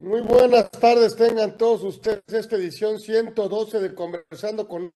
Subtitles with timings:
[0.00, 4.90] Muy buenas tardes, tengan todos ustedes esta edición 112 de Conversando con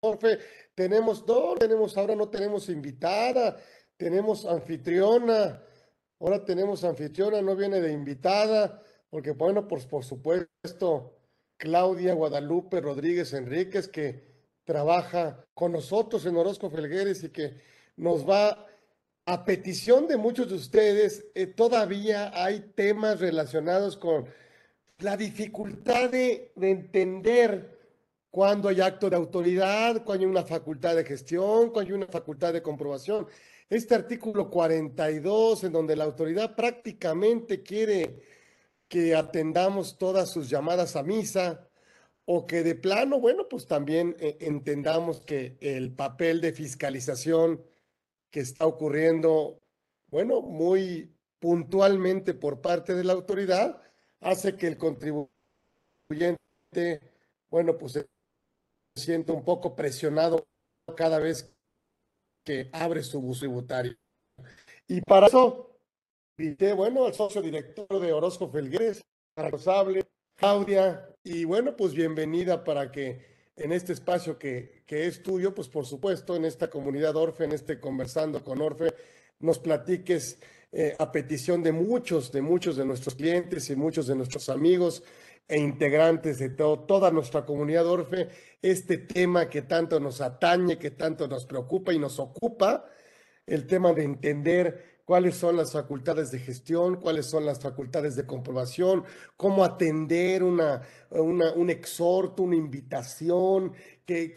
[0.00, 0.38] Orfe.
[0.76, 3.56] Tenemos, no, tenemos, ahora no tenemos invitada,
[3.96, 5.60] tenemos anfitriona,
[6.20, 8.80] ahora tenemos anfitriona, no viene de invitada,
[9.10, 11.16] porque bueno, pues por supuesto,
[11.56, 14.22] Claudia Guadalupe Rodríguez Enríquez, que
[14.62, 17.60] trabaja con nosotros en Orozco Felgueres y que
[17.96, 18.68] nos va
[19.28, 24.24] a petición de muchos de ustedes, eh, todavía hay temas relacionados con
[25.00, 27.78] la dificultad de, entender
[28.30, 32.54] cuándo hay acto de autoridad, cuándo hay una facultad de gestión, cuándo hay una facultad
[32.54, 33.26] de comprobación.
[33.68, 38.22] Este artículo 42, en donde la autoridad prácticamente quiere
[38.88, 41.68] que atendamos todas sus llamadas a misa,
[42.24, 47.62] o que de plano, bueno, pues también eh, entendamos que el papel de fiscalización
[48.30, 49.60] que está ocurriendo,
[50.10, 53.80] bueno, muy puntualmente por parte de la autoridad,
[54.20, 55.28] hace que el contribuyente,
[57.50, 58.06] bueno, pues se
[58.96, 60.46] sienta un poco presionado
[60.96, 61.54] cada vez
[62.44, 63.96] que abre su bus tributario.
[64.86, 65.78] Y para eso,
[66.38, 69.04] invité, bueno, al socio director de Orozco Felgueres,
[69.36, 75.54] responsable, Claudia, y bueno, pues bienvenida para que en este espacio que, que es tuyo,
[75.54, 78.94] pues por supuesto, en esta comunidad Orfe, en este conversando con Orfe,
[79.40, 80.38] nos platiques
[80.72, 85.02] eh, a petición de muchos, de muchos de nuestros clientes y muchos de nuestros amigos
[85.48, 88.28] e integrantes de todo, toda nuestra comunidad Orfe,
[88.60, 92.84] este tema que tanto nos atañe, que tanto nos preocupa y nos ocupa,
[93.46, 98.26] el tema de entender cuáles son las facultades de gestión, cuáles son las facultades de
[98.26, 99.04] comprobación,
[99.38, 103.72] cómo atender una, un exhorto, una invitación,
[104.04, 104.34] qué,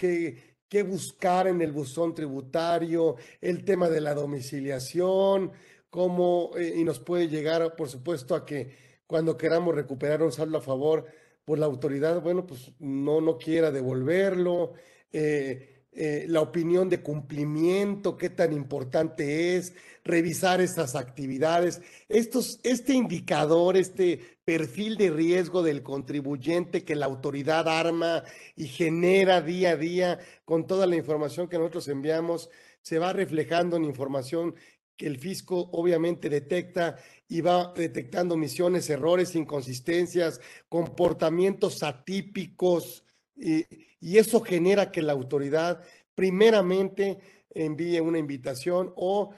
[0.70, 5.52] qué, buscar en el buzón tributario, el tema de la domiciliación,
[5.90, 10.60] cómo, eh, y nos puede llegar, por supuesto, a que cuando queramos recuperar un saldo
[10.60, 11.06] a favor,
[11.44, 14.72] pues la autoridad, bueno, pues no, no quiera devolverlo.
[15.12, 19.74] Eh, eh, la opinión de cumplimiento, qué tan importante es,
[20.06, 27.68] revisar estas actividades, estos, este indicador, este perfil de riesgo del contribuyente que la autoridad
[27.68, 28.24] arma
[28.56, 32.50] y genera día a día con toda la información que nosotros enviamos,
[32.82, 34.56] se va reflejando en información
[34.96, 36.96] que el fisco obviamente detecta
[37.28, 43.04] y va detectando omisiones, errores, inconsistencias, comportamientos atípicos,
[43.36, 43.66] y,
[44.02, 45.82] eso genera que la autoridad
[46.16, 47.20] primeramente
[47.54, 49.32] envíe una invitación o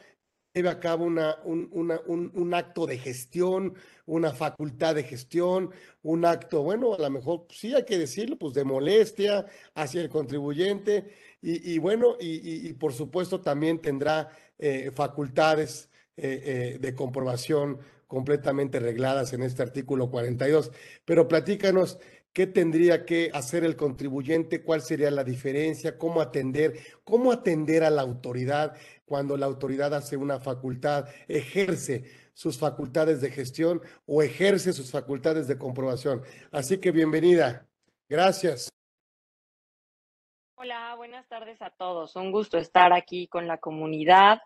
[0.54, 1.70] lleve a cabo una, un,
[2.06, 3.74] un, acto de gestión,
[4.06, 5.72] una facultad de gestión,
[6.04, 10.02] un acto, bueno, a lo mejor pues, sí hay que decirlo, pues de molestia hacia
[10.02, 17.80] el contribuyente y, bueno, y, por supuesto también tendrá eh, facultades eh, eh, de comprobación
[18.08, 20.72] completamente regladas en este artículo 42.
[21.04, 21.98] Pero platícanos,
[22.34, 24.64] ¿Qué tendría que hacer el contribuyente?
[24.64, 26.00] ¿Cuál sería la diferencia?
[26.00, 26.80] ¿Cómo atender?
[27.04, 33.30] ¿Cómo atender a la autoridad cuando la autoridad hace una facultad, ejerce sus facultades de
[33.30, 36.24] gestión o ejerce sus facultades de comprobación?
[36.52, 37.68] Así que bienvenida.
[38.10, 38.70] Gracias.
[40.56, 42.16] Hola, buenas tardes a todos.
[42.16, 44.42] Un gusto estar aquí con la comunidad,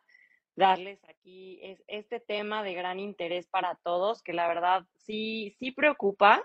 [0.57, 6.43] darles aquí este tema de gran interés para todos, que la verdad sí, sí preocupa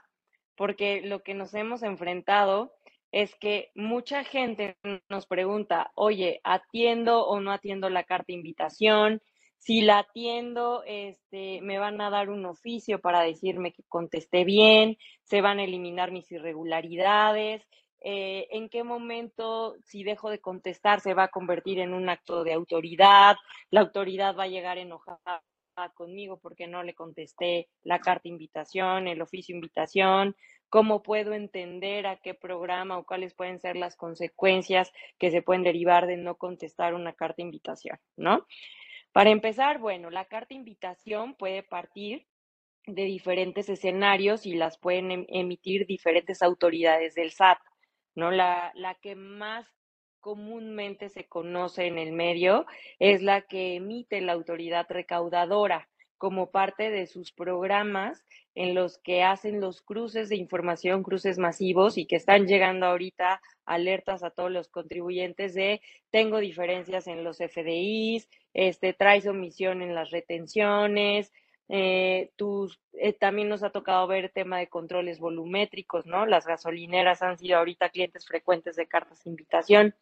[0.62, 2.72] porque lo que nos hemos enfrentado
[3.10, 4.76] es que mucha gente
[5.08, 9.20] nos pregunta, oye, ¿atiendo o no atiendo la carta invitación?
[9.58, 14.98] Si la atiendo, este, me van a dar un oficio para decirme que contesté bien,
[15.24, 17.68] se van a eliminar mis irregularidades,
[18.00, 22.44] eh, en qué momento, si dejo de contestar, se va a convertir en un acto
[22.44, 23.34] de autoridad,
[23.70, 25.42] la autoridad va a llegar enojada
[25.94, 30.36] conmigo porque no le contesté la carta invitación, el oficio invitación,
[30.68, 35.62] cómo puedo entender a qué programa o cuáles pueden ser las consecuencias que se pueden
[35.62, 38.46] derivar de no contestar una carta invitación, ¿no?
[39.12, 42.26] Para empezar, bueno, la carta invitación puede partir
[42.86, 47.58] de diferentes escenarios y las pueden em, emitir diferentes autoridades del SAT,
[48.14, 48.30] ¿no?
[48.30, 49.66] La, la que más
[50.22, 52.64] comúnmente se conoce en el medio
[52.98, 58.24] es la que emite la autoridad recaudadora como parte de sus programas
[58.54, 63.42] en los que hacen los cruces de información, cruces masivos y que están llegando ahorita
[63.66, 65.80] alertas a todos los contribuyentes de
[66.10, 71.32] tengo diferencias en los FDIs, este, traes omisión en las retenciones,
[71.68, 76.26] eh, tus, eh, también nos ha tocado ver tema de controles volumétricos, ¿no?
[76.26, 79.94] Las gasolineras han sido ahorita clientes frecuentes de cartas de invitación.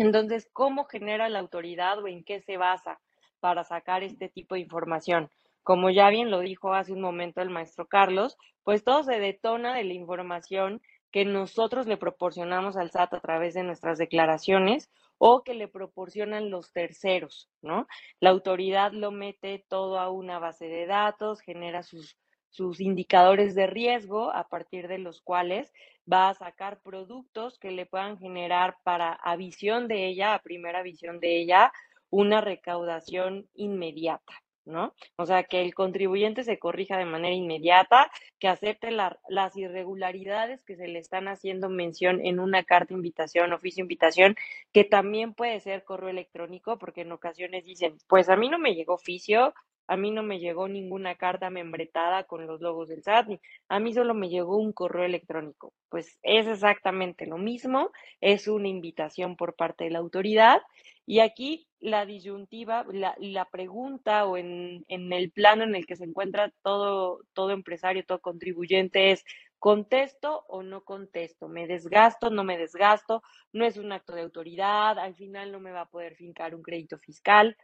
[0.00, 3.00] Entonces, ¿cómo genera la autoridad o en qué se basa
[3.40, 5.30] para sacar este tipo de información?
[5.62, 9.74] como ya bien lo dijo hace un momento el maestro Carlos, pues todo se detona
[9.74, 10.80] de la información
[11.10, 16.50] que nosotros le proporcionamos al SAT a través de nuestras declaraciones o que le proporcionan
[16.50, 17.86] los terceros, ¿no?
[18.20, 22.16] La autoridad lo mete todo a una base de datos, genera sus,
[22.48, 25.72] sus indicadores de riesgo a partir de los cuales
[26.10, 30.82] va a sacar productos que le puedan generar para a visión de ella, a primera
[30.82, 31.72] visión de ella,
[32.10, 34.32] una recaudación inmediata,
[34.64, 34.94] ¿no?
[35.16, 40.76] O sea, que el contribuyente se corrija de manera inmediata, que acepte las irregularidades que
[40.76, 44.34] se le están haciendo mención en una carta invitación, oficio invitación,
[44.72, 48.74] que también puede ser correo electrónico, porque en ocasiones dicen, pues a mí no me
[48.74, 49.54] llegó oficio,
[49.90, 53.92] a mí no me llegó ninguna carta membretada con los logos del SAT, a mí
[53.92, 55.72] solo me llegó un correo electrónico.
[55.88, 57.90] Pues es exactamente lo mismo,
[58.20, 60.62] es una invitación por parte de la autoridad
[61.06, 66.04] y aquí la disyuntiva, la, pregunta o en, en, el plano en el que se
[66.04, 69.24] encuentra todo, todo empresario, todo contribuyente es,
[69.58, 71.48] ¿contesto o no contesto?
[71.48, 73.24] ¿Me desgasto, no me desgasto?
[73.52, 76.62] No es un acto de autoridad, al final no me va a poder fincar un
[76.62, 77.56] crédito fiscal.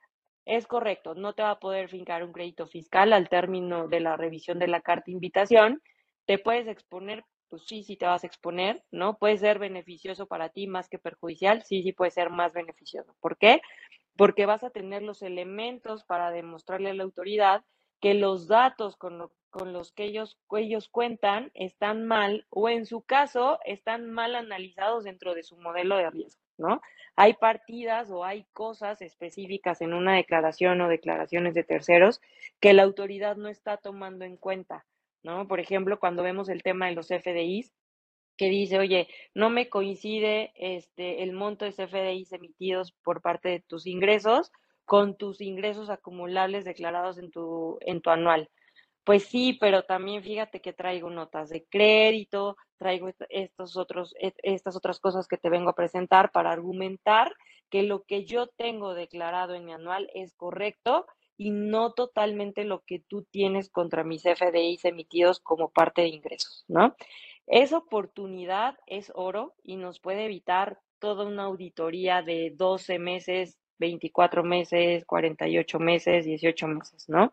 [0.46, 4.16] Es correcto, no te va a poder fincar un crédito fiscal al término de la
[4.16, 5.82] revisión de la carta invitación.
[6.25, 9.19] Te puedes exponer pues sí, sí te vas a exponer, ¿no?
[9.19, 13.14] Puede ser beneficioso para ti más que perjudicial, sí, sí puede ser más beneficioso.
[13.20, 13.60] ¿Por qué?
[14.16, 17.64] Porque vas a tener los elementos para demostrarle a la autoridad
[18.00, 23.02] que los datos con, con los que ellos, ellos cuentan están mal o en su
[23.02, 26.81] caso están mal analizados dentro de su modelo de riesgo, ¿no?
[27.17, 32.20] Hay partidas o hay cosas específicas en una declaración o declaraciones de terceros
[32.61, 34.85] que la autoridad no está tomando en cuenta.
[35.23, 35.49] ¿no?
[35.49, 37.73] Por ejemplo, cuando vemos el tema de los FDIs,
[38.37, 43.61] que dice, oye, no me coincide este, el monto de FDIs emitidos por parte de
[43.61, 44.52] tus ingresos
[44.87, 48.49] con tus ingresos acumulables declarados en tu, en tu anual.
[49.06, 54.75] Pues sí, pero también fíjate que traigo notas de crédito, traigo estos otros, e, estas
[54.75, 57.32] otras cosas que te vengo a presentar para argumentar
[57.70, 61.06] que lo que yo tengo declarado en mi anual es correcto
[61.37, 66.64] y no totalmente lo que tú tienes contra mis FDIs emitidos como parte de ingresos,
[66.67, 66.97] ¿no?
[67.47, 74.43] Esa oportunidad es oro y nos puede evitar toda una auditoría de 12 meses, 24
[74.44, 77.32] meses, 48 meses, 18 meses, ¿no?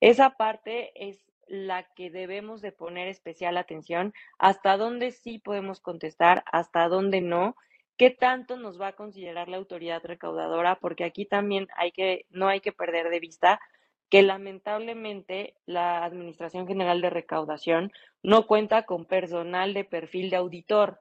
[0.00, 6.44] Esa parte es la que debemos de poner especial atención, hasta dónde sí podemos contestar,
[6.50, 7.56] hasta dónde no,
[7.98, 10.76] ¿Qué tanto nos va a considerar la autoridad recaudadora?
[10.80, 13.60] Porque aquí también hay que, no hay que perder de vista
[14.08, 17.92] que lamentablemente la Administración General de Recaudación
[18.22, 21.00] no cuenta con personal de perfil de auditor.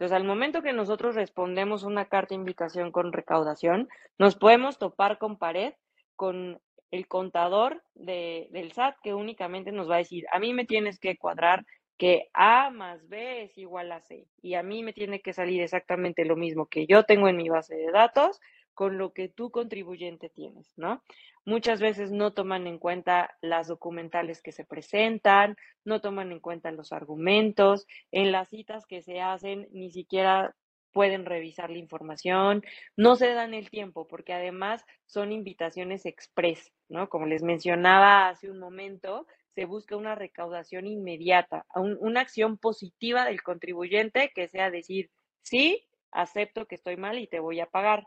[0.00, 3.86] Entonces, al momento que nosotros respondemos una carta de invitación con recaudación,
[4.18, 5.74] nos podemos topar con pared
[6.16, 6.58] con
[6.90, 10.98] el contador de, del SAT que únicamente nos va a decir, a mí me tienes
[10.98, 11.66] que cuadrar
[11.98, 14.26] que A más B es igual a C.
[14.40, 17.50] Y a mí me tiene que salir exactamente lo mismo que yo tengo en mi
[17.50, 18.40] base de datos
[18.72, 21.02] con lo que tú contribuyente tienes, ¿no?
[21.50, 26.70] Muchas veces no toman en cuenta las documentales que se presentan, no toman en cuenta
[26.70, 30.54] los argumentos, en las citas que se hacen ni siquiera
[30.92, 32.62] pueden revisar la información,
[32.96, 37.08] no se dan el tiempo porque además son invitaciones express, ¿no?
[37.08, 39.26] Como les mencionaba hace un momento,
[39.56, 45.10] se busca una recaudación inmediata, una acción positiva del contribuyente que sea decir,
[45.42, 48.06] sí, acepto que estoy mal y te voy a pagar.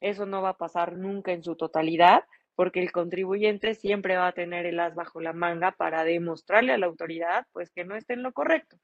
[0.00, 4.32] Eso no va a pasar nunca en su totalidad porque el contribuyente siempre va a
[4.32, 8.14] tener el as bajo la manga para demostrarle a la autoridad pues que no esté
[8.14, 8.76] en lo correcto,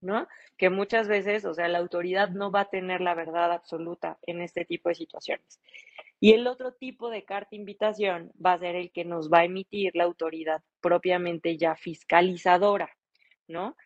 [0.00, 0.26] ¿no?
[0.56, 4.40] Que muchas veces, o sea, la autoridad no va a tener la verdad absoluta en
[4.40, 5.60] este tipo de situaciones.
[6.20, 9.44] Y el otro tipo de carta invitación va a ser el que nos va a
[9.44, 12.90] emitir la autoridad propiamente ya fiscalizadora,
[13.48, 13.76] ¿no?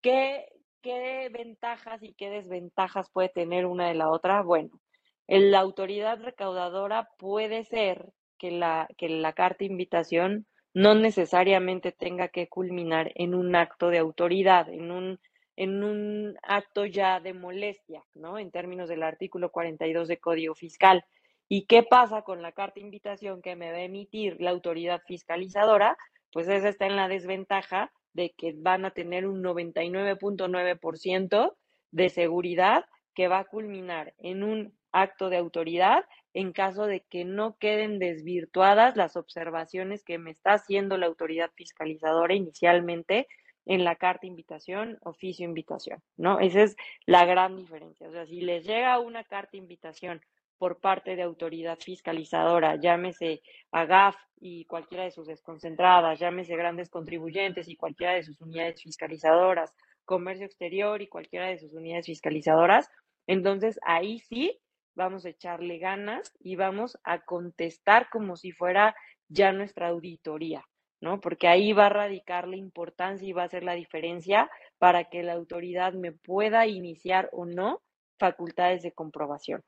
[0.00, 0.46] ¿Qué,
[0.82, 4.42] qué ventajas y qué desventajas puede tener una de la otra?
[4.42, 4.80] Bueno,
[5.26, 12.48] la autoridad recaudadora puede ser que la, que la carta invitación no necesariamente tenga que
[12.48, 15.20] culminar en un acto de autoridad, en un,
[15.56, 18.38] en un acto ya de molestia, ¿no?
[18.38, 21.04] En términos del artículo 42 de Código Fiscal.
[21.48, 25.02] ¿Y qué pasa con la carta de invitación que me va a emitir la autoridad
[25.06, 25.98] fiscalizadora?
[26.32, 31.56] Pues esa está en la desventaja de que van a tener un 99.9%
[31.90, 36.04] de seguridad que va a culminar en un acto de autoridad
[36.34, 41.50] en caso de que no queden desvirtuadas las observaciones que me está haciendo la autoridad
[41.54, 43.26] fiscalizadora inicialmente
[43.66, 46.40] en la carta invitación, oficio invitación, ¿no?
[46.40, 48.08] Esa es la gran diferencia.
[48.08, 50.20] O sea, si les llega una carta invitación
[50.58, 57.68] por parte de autoridad fiscalizadora, llámese AGAF y cualquiera de sus desconcentradas, llámese grandes contribuyentes
[57.68, 62.90] y cualquiera de sus unidades fiscalizadoras, comercio exterior y cualquiera de sus unidades fiscalizadoras,
[63.26, 64.58] entonces ahí sí
[65.00, 68.94] vamos a echarle ganas y vamos a contestar como si fuera
[69.28, 70.62] ya nuestra auditoría,
[71.00, 71.20] ¿no?
[71.22, 75.22] Porque ahí va a radicar la importancia y va a ser la diferencia para que
[75.22, 77.80] la autoridad me pueda iniciar o no
[78.18, 79.62] facultades de comprobación.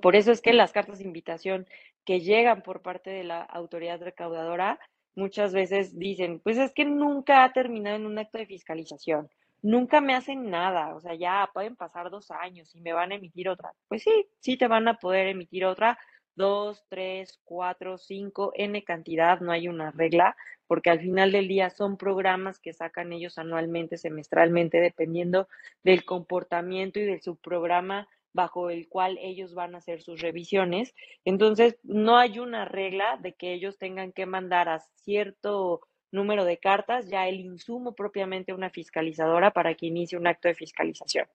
[0.00, 1.66] Por eso es que las cartas de invitación
[2.04, 4.78] que llegan por parte de la autoridad recaudadora
[5.16, 9.28] muchas veces dicen, pues es que nunca ha terminado en un acto de fiscalización,
[9.62, 13.14] nunca me hacen nada, o sea, ya pueden pasar dos años y me van a
[13.14, 13.72] emitir otra.
[13.88, 15.98] Pues sí, sí te van a poder emitir otra,
[16.34, 21.70] dos, tres, cuatro, cinco, n cantidad, no hay una regla, porque al final del día
[21.70, 25.48] son programas que sacan ellos anualmente, semestralmente, dependiendo
[25.82, 30.94] del comportamiento y del subprograma bajo el cual ellos van a hacer sus revisiones.
[31.24, 36.58] Entonces, no hay una regla de que ellos tengan que mandar a cierto número de
[36.58, 41.26] cartas, ya el insumo propiamente una fiscalizadora para que inicie un acto de fiscalización.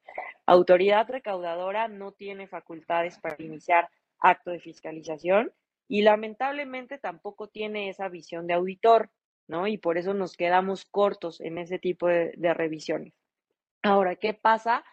[0.46, 5.51] Autoridad recaudadora no tiene facultades para iniciar acto de fiscalización
[5.88, 9.10] y lamentablemente tampoco tiene esa visión de auditor,
[9.48, 9.67] ¿no?
[9.67, 13.13] Y por eso nos quedamos cortos en ese tipo de, revisiones.
[13.81, 14.84] Ahora, ¿qué pasa?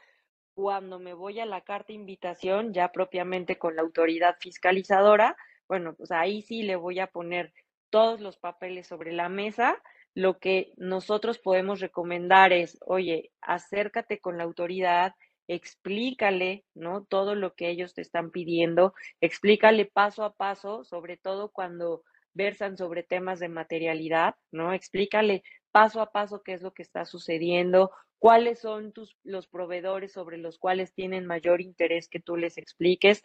[0.54, 5.36] cuando me voy a la carta invitación, ya propiamente con la autoridad fiscalizadora,
[5.66, 7.52] bueno, pues ahí sí le voy a poner
[7.94, 9.80] todos los papeles sobre la mesa.
[10.14, 15.14] Lo que nosotros podemos recomendar es, oye, acércate con la autoridad,
[15.46, 17.04] explícale, ¿no?
[17.04, 22.76] Todo lo que ellos te están pidiendo, explícale paso a paso, sobre todo cuando versan
[22.76, 24.72] sobre temas de materialidad, ¿no?
[24.72, 30.12] Explícale paso a paso qué es lo que está sucediendo, cuáles son tus, los proveedores
[30.12, 33.22] sobre los cuales tienen mayor interés que tú les expliques.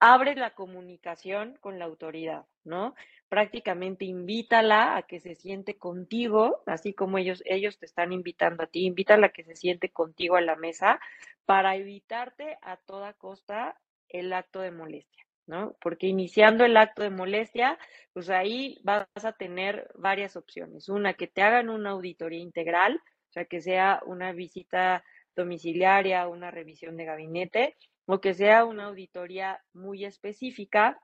[0.00, 2.94] Abre la comunicación con la autoridad, ¿no?
[3.28, 8.66] Prácticamente invítala a que se siente contigo, así como ellos, ellos te están invitando a
[8.66, 11.00] ti, invítala a que se siente contigo a la mesa
[11.44, 15.24] para evitarte a toda costa el acto de molestia.
[15.46, 15.76] ¿no?
[15.80, 17.78] Porque iniciando el acto de molestia,
[18.12, 20.88] pues ahí vas a tener varias opciones.
[20.88, 23.00] Una, que te hagan una auditoría integral,
[23.36, 27.76] sea, que sea una visita domiciliaria, una revisión de gabinete
[28.06, 30.98] o que sea una auditoría muy específica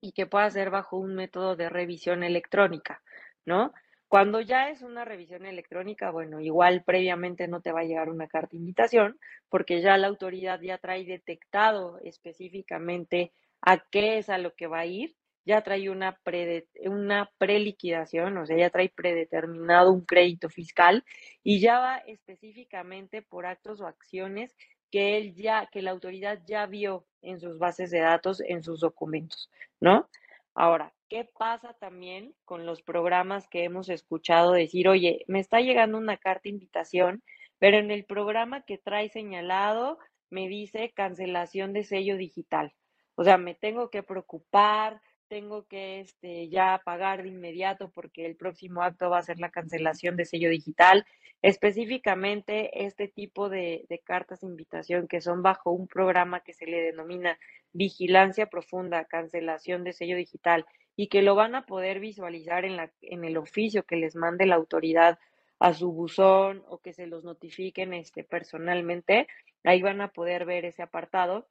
[0.00, 3.02] y que pueda ser bajo un método de revisión electrónica,
[3.44, 3.72] ¿no?
[4.08, 8.28] Cuando ya es una revisión electrónica, bueno, igual previamente no te va a llegar una
[8.28, 9.18] carta de invitación
[9.48, 14.80] porque ya la autoridad ya trae detectado específicamente a qué es a lo que va
[14.80, 20.48] a ir ya trae una, pre, una preliquidación, o sea, ya trae predeterminado un crédito
[20.48, 21.04] fiscal
[21.42, 24.56] y ya va específicamente por actos o acciones
[24.94, 28.78] que él ya, que la autoridad ya vio en sus bases de datos, en sus
[28.78, 30.08] documentos, ¿no?
[30.54, 35.98] Ahora, ¿qué pasa también con los programas que hemos escuchado decir, oye, me está llegando
[35.98, 37.24] una carta de invitación,
[37.58, 39.98] pero en el programa que trae señalado
[40.30, 42.72] me dice cancelación de sello digital?
[43.16, 45.02] O sea, me tengo que preocupar,
[45.34, 49.50] tengo que este, ya pagar de inmediato porque el próximo acto va a ser la
[49.50, 51.04] cancelación de sello digital.
[51.42, 56.66] Específicamente este tipo de, de cartas de invitación que son bajo un programa que se
[56.66, 57.36] le denomina
[57.72, 62.92] vigilancia profunda, cancelación de sello digital y que lo van a poder visualizar en, la,
[63.02, 65.18] en el oficio que les mande la autoridad
[65.58, 69.26] a su buzón o que se los notifiquen este, personalmente.
[69.64, 71.48] Ahí van a poder ver ese apartado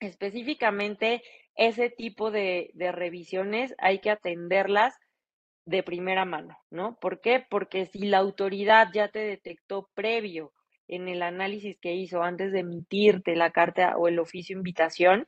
[0.00, 1.22] específicamente
[1.58, 4.94] ese tipo de, de, revisiones hay que atenderlas
[5.66, 6.96] de primera mano, ¿no?
[6.98, 7.44] ¿Por qué?
[7.50, 10.52] Porque si la autoridad ya te detectó previo
[10.86, 15.26] en el análisis que hizo antes de emitirte la carta o el oficio invitación,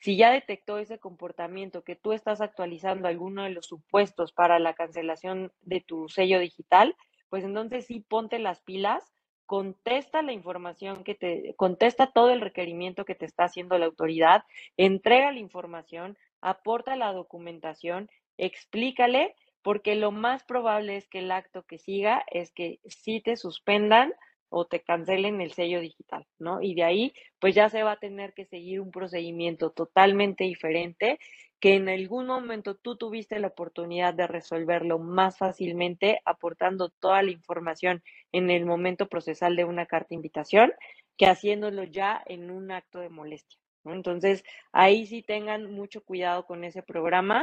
[0.00, 4.74] si ya detectó ese comportamiento que tú estás actualizando alguno de los supuestos para la
[4.74, 6.94] cancelación de tu sello digital,
[7.30, 9.04] pues entonces sí ponte las pilas
[9.48, 14.44] contesta la información que te, contesta todo el requerimiento que te está haciendo la autoridad,
[14.76, 21.62] entrega la información, aporta la documentación, explícale, porque lo más probable es que el acto
[21.62, 24.12] que siga es que sí te suspendan
[24.50, 26.62] o te cancelen el sello digital, ¿no?
[26.62, 31.18] Y de ahí, pues ya se va a tener que seguir un procedimiento totalmente diferente
[31.60, 37.32] que en algún momento tú tuviste la oportunidad de resolverlo más fácilmente aportando toda la
[37.32, 38.02] información
[38.32, 40.72] en el momento procesal de una carta invitación
[41.16, 43.58] que haciéndolo ya en un acto de molestia.
[43.84, 43.92] ¿no?
[43.92, 47.40] Entonces, ahí sí tengan mucho cuidado con ese programa,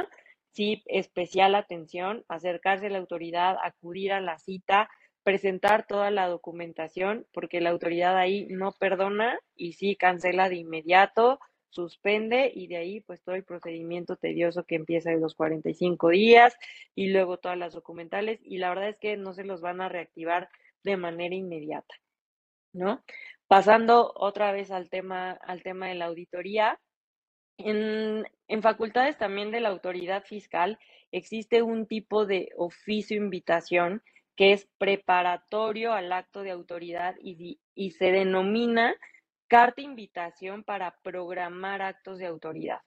[0.51, 4.89] sí, especial atención, acercarse a la autoridad, acudir a la cita,
[5.25, 11.39] presentar toda la documentación, porque la autoridad ahí no perdona y sí cancela de inmediato,
[11.72, 16.55] suspende y de ahí pues todo el procedimiento tedioso que empieza de los 45 días
[16.94, 19.89] y luego todas las documentales y la verdad es que no se los van a
[19.89, 20.48] reactivar
[20.84, 21.96] de manera inmediata,
[22.72, 23.03] ¿no?
[23.48, 26.79] Pasando otra vez al tema, al tema de la auditoría,
[27.58, 30.77] en, en facultades también de la autoridad fiscal
[31.12, 34.03] existe un tipo de oficio invitación
[34.36, 38.96] que es preparatorio al acto de autoridad y, y se denomina
[39.48, 42.80] carta invitación para programar actos de autoridad.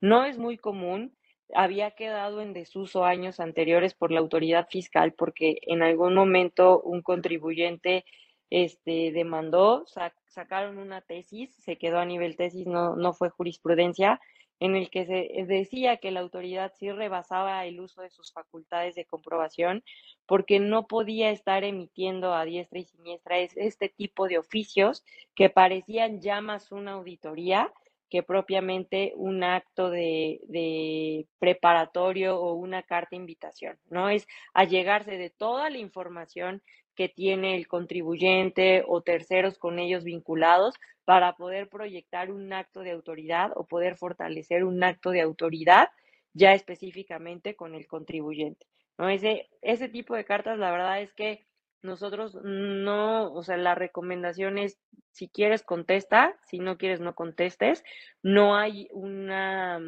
[0.00, 1.16] No es muy común,
[1.54, 7.02] había quedado en desuso años anteriores por la autoridad fiscal porque en algún momento un
[7.02, 8.04] contribuyente
[8.50, 9.84] este, demandó,
[10.26, 14.20] sacaron una tesis, se quedó a nivel tesis, no, no fue jurisprudencia,
[14.60, 18.94] en el que se decía que la autoridad sí rebasaba el uso de sus facultades
[18.94, 19.84] de comprobación
[20.26, 26.20] porque no podía estar emitiendo a diestra y siniestra este tipo de oficios que parecían
[26.20, 27.72] ya más una auditoría
[28.08, 34.08] que propiamente un acto de, de, preparatorio o una carta invitación, ¿no?
[34.08, 36.62] Es allegarse de toda la información
[36.96, 40.74] que tiene el contribuyente o terceros con ellos vinculados
[41.04, 45.90] para poder proyectar un acto de autoridad o poder fortalecer un acto de autoridad
[46.32, 48.66] ya específicamente con el contribuyente.
[48.98, 49.08] ¿no?
[49.08, 51.46] Ese, ese tipo de cartas, la verdad es que
[51.82, 54.78] nosotros no, o sea, la recomendación es,
[55.12, 57.84] si quieres, contesta, si no quieres, no contestes.
[58.22, 59.80] No hay una,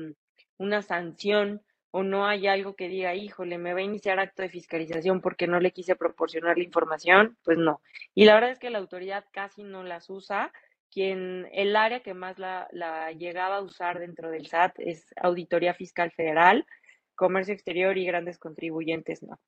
[0.58, 4.50] una sanción o no hay algo que diga, híjole, me va a iniciar acto de
[4.50, 7.80] fiscalización porque no le quise proporcionar la información, pues no.
[8.14, 10.52] Y la verdad es que la autoridad casi no las usa.
[10.90, 15.74] Quien, el área que más la, la llegaba a usar dentro del SAT es Auditoría
[15.74, 16.66] Fiscal Federal,
[17.14, 19.38] Comercio Exterior y grandes contribuyentes, no.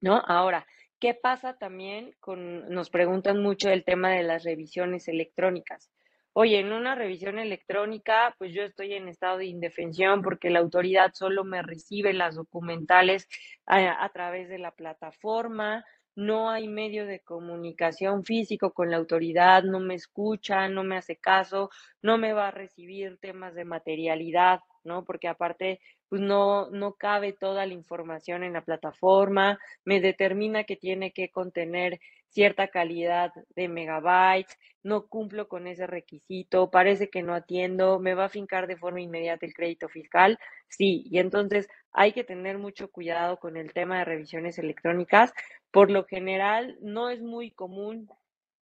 [0.00, 0.22] ¿No?
[0.26, 0.66] Ahora,
[1.00, 5.90] ¿qué pasa también con, nos preguntan mucho el tema de las revisiones electrónicas?
[6.34, 11.12] Oye, en una revisión electrónica, pues yo estoy en estado de indefensión porque la autoridad
[11.14, 13.28] solo me recibe las documentales
[13.66, 19.80] a, través de la plataforma, no hay medio de comunicación físico con la autoridad, no
[19.80, 21.70] me escucha, no me hace caso,
[22.02, 25.04] no me va a recibir temas de materialidad, ¿no?
[25.04, 30.76] Porque aparte, pues no, no cabe toda la información en la plataforma, me determina que
[30.76, 37.34] tiene que contener cierta calidad de megabytes, no cumplo con ese requisito, parece que no
[37.34, 40.38] atiendo, me va a fincar de forma inmediata el crédito fiscal,
[40.68, 45.32] sí, y entonces hay que tener mucho cuidado con el tema de revisiones electrónicas.
[45.70, 48.08] Por lo general, no es muy común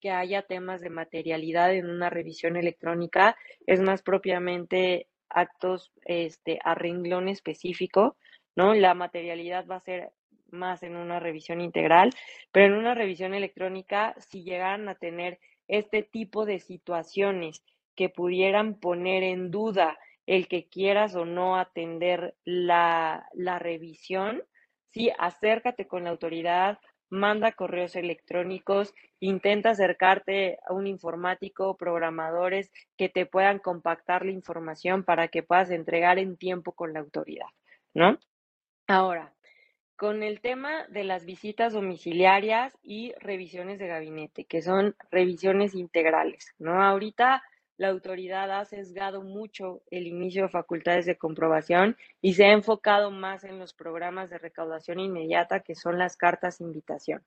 [0.01, 6.75] que haya temas de materialidad en una revisión electrónica, es más propiamente actos este, a
[6.75, 8.17] renglón específico,
[8.55, 8.75] ¿no?
[8.75, 10.13] La materialidad va a ser
[10.51, 12.11] más en una revisión integral,
[12.53, 17.63] pero en una revisión electrónica, si llegaran a tener este tipo de situaciones
[17.95, 24.43] que pudieran poner en duda el que quieras o no atender la, la revisión,
[24.91, 26.79] sí, acércate con la autoridad,
[27.09, 35.05] manda correos electrónicos, intenta acercarte a un informático programadores que te puedan compactar la información
[35.05, 37.47] para que puedas entregar en tiempo con la autoridad,
[37.95, 38.19] ¿no?
[38.89, 39.33] Ahora,
[39.97, 46.55] con el tema de las visitas domiciliarias y revisiones de gabinete, que son revisiones integrales,
[46.59, 46.83] ¿no?
[46.83, 47.43] Ahorita
[47.79, 53.11] la autoridad ha sesgado mucho el inicio de facultades de comprobación y se ha enfocado
[53.11, 57.23] más en los programas de recaudación inmediata, que son las cartas invitación.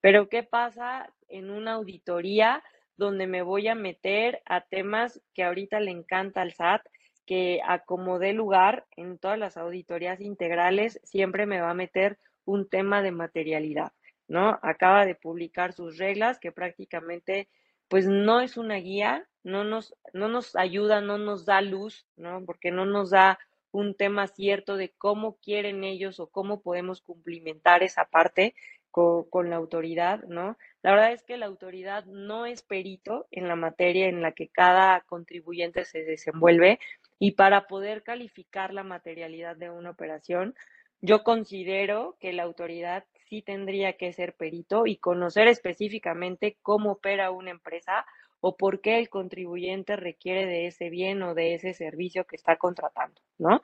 [0.00, 2.62] Pero ¿qué pasa en una auditoría
[2.96, 6.82] donde me voy a meter a temas que ahorita le encanta al SAT,
[7.26, 13.02] que acomodé lugar en todas las auditorías integrales, siempre me va a meter un tema
[13.02, 13.92] de materialidad,
[14.28, 14.58] ¿no?
[14.62, 17.48] Acaba de publicar sus reglas que prácticamente
[17.88, 22.42] pues no es una guía, no nos, no nos ayuda, no nos da luz, ¿no?
[22.44, 23.38] Porque no nos da
[23.70, 28.54] un tema cierto de cómo quieren ellos o cómo podemos cumplimentar esa parte
[28.90, 30.56] con, con, la autoridad, ¿no?
[30.82, 34.48] La verdad es que la autoridad no es perito en la materia en la que
[34.48, 36.78] cada contribuyente se desenvuelve
[37.22, 40.56] y para poder calificar la materialidad de una operación,
[41.02, 47.30] yo considero que la autoridad sí tendría que ser perito y conocer específicamente cómo opera
[47.30, 48.04] una empresa
[48.40, 52.56] o por qué el contribuyente requiere de ese bien o de ese servicio que está
[52.56, 53.60] contratando, ¿no?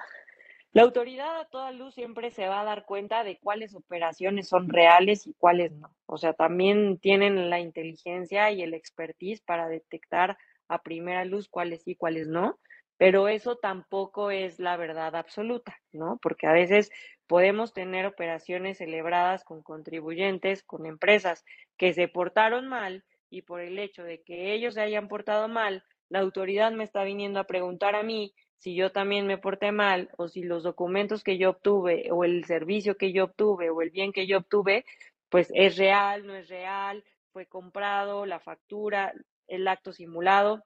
[0.70, 4.68] La autoridad a toda luz siempre se va a dar cuenta de cuáles operaciones son
[4.68, 5.90] reales y cuáles no.
[6.06, 11.82] O sea, también tienen la inteligencia y el expertise para detectar a primera luz cuáles
[11.82, 12.56] sí, cuáles no
[12.98, 16.18] pero eso tampoco es la verdad absoluta, ¿no?
[16.20, 16.90] Porque a veces
[17.26, 21.44] podemos tener operaciones celebradas con contribuyentes, con empresas
[21.76, 25.84] que se portaron mal y por el hecho de que ellos se hayan portado mal,
[26.08, 30.10] la autoridad me está viniendo a preguntar a mí si yo también me porté mal
[30.16, 33.90] o si los documentos que yo obtuve o el servicio que yo obtuve o el
[33.90, 34.84] bien que yo obtuve,
[35.28, 39.12] pues es real, no es real, fue comprado, la factura,
[39.46, 40.64] el acto simulado.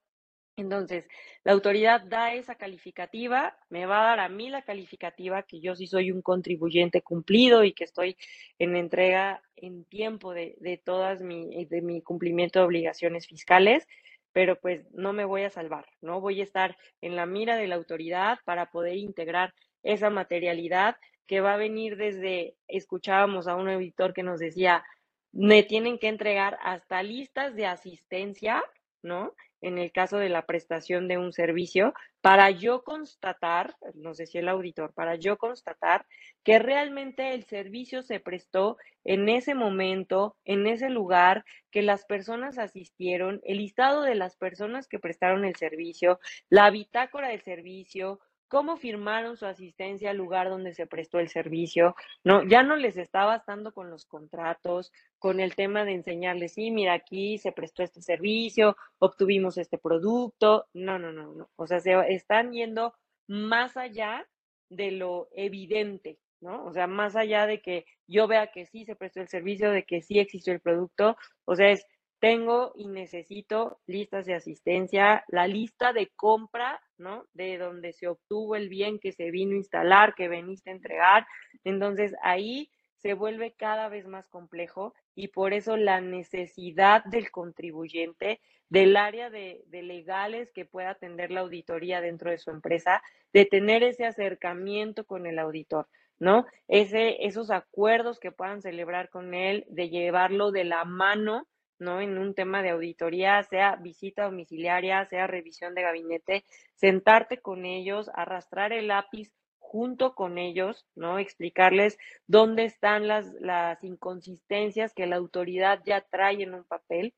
[0.56, 1.08] Entonces,
[1.44, 5.74] la autoridad da esa calificativa, me va a dar a mí la calificativa que yo
[5.74, 8.16] sí soy un contribuyente cumplido y que estoy
[8.58, 13.88] en entrega en tiempo de, de todas mi, de mi cumplimiento de obligaciones fiscales,
[14.32, 16.20] pero pues no me voy a salvar, ¿no?
[16.20, 21.40] Voy a estar en la mira de la autoridad para poder integrar esa materialidad que
[21.40, 24.84] va a venir desde, escuchábamos a un auditor que nos decía,
[25.32, 28.62] me tienen que entregar hasta listas de asistencia,
[29.02, 29.34] ¿no?
[29.62, 34.48] En el caso de la prestación de un servicio, para yo constatar, nos decía el
[34.48, 36.04] auditor, para yo constatar
[36.44, 42.58] que realmente el servicio se prestó en ese momento, en ese lugar, que las personas
[42.58, 46.20] asistieron, el listado de las personas que prestaron el servicio,
[46.50, 48.20] la bitácora del servicio,
[48.52, 52.46] cómo firmaron su asistencia al lugar donde se prestó el servicio, ¿no?
[52.46, 56.92] Ya no les está bastando con los contratos, con el tema de enseñarles, sí, mira,
[56.92, 61.94] aquí se prestó este servicio, obtuvimos este producto, no, no, no, no, o sea, se
[62.12, 62.92] están yendo
[63.26, 64.28] más allá
[64.68, 66.66] de lo evidente, ¿no?
[66.66, 69.84] O sea, más allá de que yo vea que sí se prestó el servicio, de
[69.84, 71.86] que sí existió el producto, o sea, es
[72.22, 77.26] tengo y necesito listas de asistencia, la lista de compra, ¿no?
[77.32, 81.26] De donde se obtuvo el bien que se vino a instalar, que veniste a entregar.
[81.64, 88.40] Entonces ahí se vuelve cada vez más complejo y por eso la necesidad del contribuyente,
[88.68, 93.46] del área de, de, legales que pueda atender la auditoría dentro de su empresa, de
[93.46, 95.88] tener ese acercamiento con el auditor,
[96.20, 96.46] ¿no?
[96.68, 101.48] Ese, esos acuerdos que puedan celebrar con él, de llevarlo de la mano
[101.82, 102.00] ¿no?
[102.00, 108.10] En un tema de auditoría, sea visita domiciliaria, sea revisión de gabinete, sentarte con ellos,
[108.14, 111.18] arrastrar el lápiz junto con ellos, ¿no?
[111.18, 117.14] Explicarles dónde están las, las inconsistencias que la autoridad ya trae en un papel,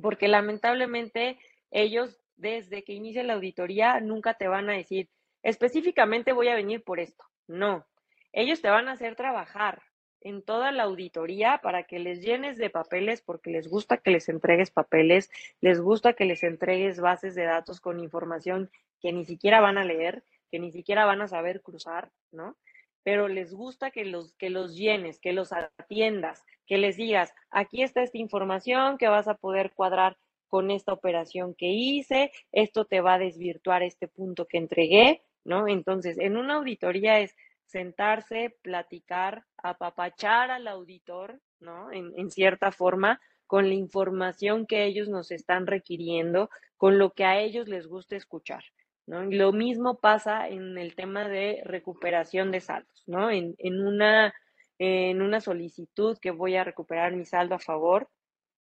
[0.00, 1.38] porque lamentablemente
[1.70, 5.08] ellos, desde que inicia la auditoría, nunca te van a decir,
[5.42, 7.24] específicamente voy a venir por esto.
[7.48, 7.84] No,
[8.32, 9.82] ellos te van a hacer trabajar,
[10.24, 14.28] en toda la auditoría para que les llenes de papeles porque les gusta que les
[14.28, 15.30] entregues papeles,
[15.60, 19.84] les gusta que les entregues bases de datos con información que ni siquiera van a
[19.84, 22.56] leer, que ni siquiera van a saber cruzar, ¿no?
[23.02, 27.82] Pero les gusta que los, que los llenes, que los atiendas, que les digas, aquí
[27.82, 33.00] está esta información que vas a poder cuadrar con esta operación que hice, esto te
[33.00, 35.66] va a desvirtuar este punto que entregué, ¿no?
[35.66, 37.34] Entonces, en una auditoría es
[37.72, 41.90] sentarse, platicar, apapachar al auditor, ¿no?
[41.90, 47.40] En, cierta forma, con la información que ellos nos están requiriendo, con lo que a
[47.40, 48.62] ellos les gusta escuchar,
[49.06, 49.24] ¿no?
[49.24, 53.30] Y lo mismo pasa en el tema de recuperación de saldos, ¿no?
[53.30, 54.34] En, en, una,
[54.78, 58.10] en una solicitud que voy a recuperar mi saldo a favor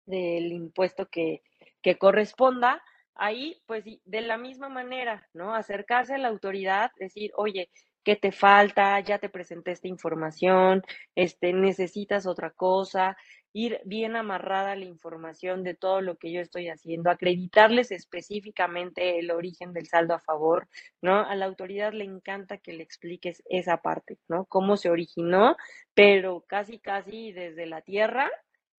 [0.04, 1.42] del impuesto que,
[1.82, 2.82] que corresponda,
[3.14, 5.54] ahí, pues de la misma manera, ¿no?
[5.54, 7.70] Acercarse a la autoridad, decir, oye,
[8.04, 10.82] qué te falta, ya te presenté esta información,
[11.14, 13.16] este, necesitas otra cosa,
[13.52, 19.30] ir bien amarrada la información de todo lo que yo estoy haciendo, acreditarles específicamente el
[19.30, 20.68] origen del saldo a favor,
[21.02, 21.20] ¿no?
[21.26, 24.44] A la autoridad le encanta que le expliques esa parte, ¿no?
[24.46, 25.56] Cómo se originó,
[25.94, 28.30] pero casi, casi desde la tierra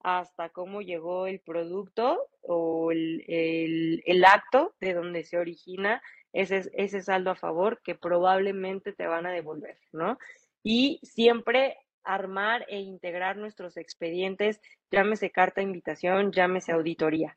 [0.04, 6.02] hasta cómo llegó el producto o el, el, el acto de donde se origina
[6.34, 10.18] ese, ese saldo a favor que probablemente te van a devolver, ¿no?
[10.64, 14.60] Y siempre armar e integrar nuestros expedientes,
[14.92, 17.36] llámese carta invitación, llámese auditoría.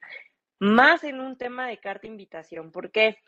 [0.61, 3.19] Más en un tema de carta invitación, porque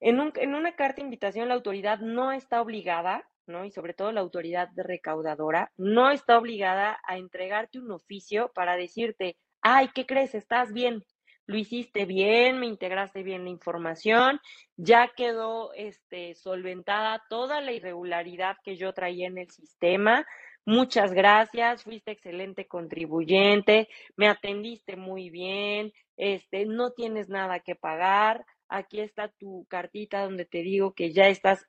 [0.00, 3.64] en, en una carta invitación la autoridad no está obligada, ¿no?
[3.64, 9.36] Y sobre todo la autoridad recaudadora, no está obligada a entregarte un oficio para decirte,
[9.62, 10.34] ay, ¿qué crees?
[10.34, 11.04] Estás bien,
[11.46, 14.40] lo hiciste bien, me integraste bien la información,
[14.76, 20.26] ya quedó este, solventada toda la irregularidad que yo traía en el sistema.
[20.66, 28.46] Muchas gracias, fuiste excelente contribuyente, me atendiste muy bien, este, no tienes nada que pagar,
[28.68, 31.66] aquí está tu cartita donde te digo que ya estás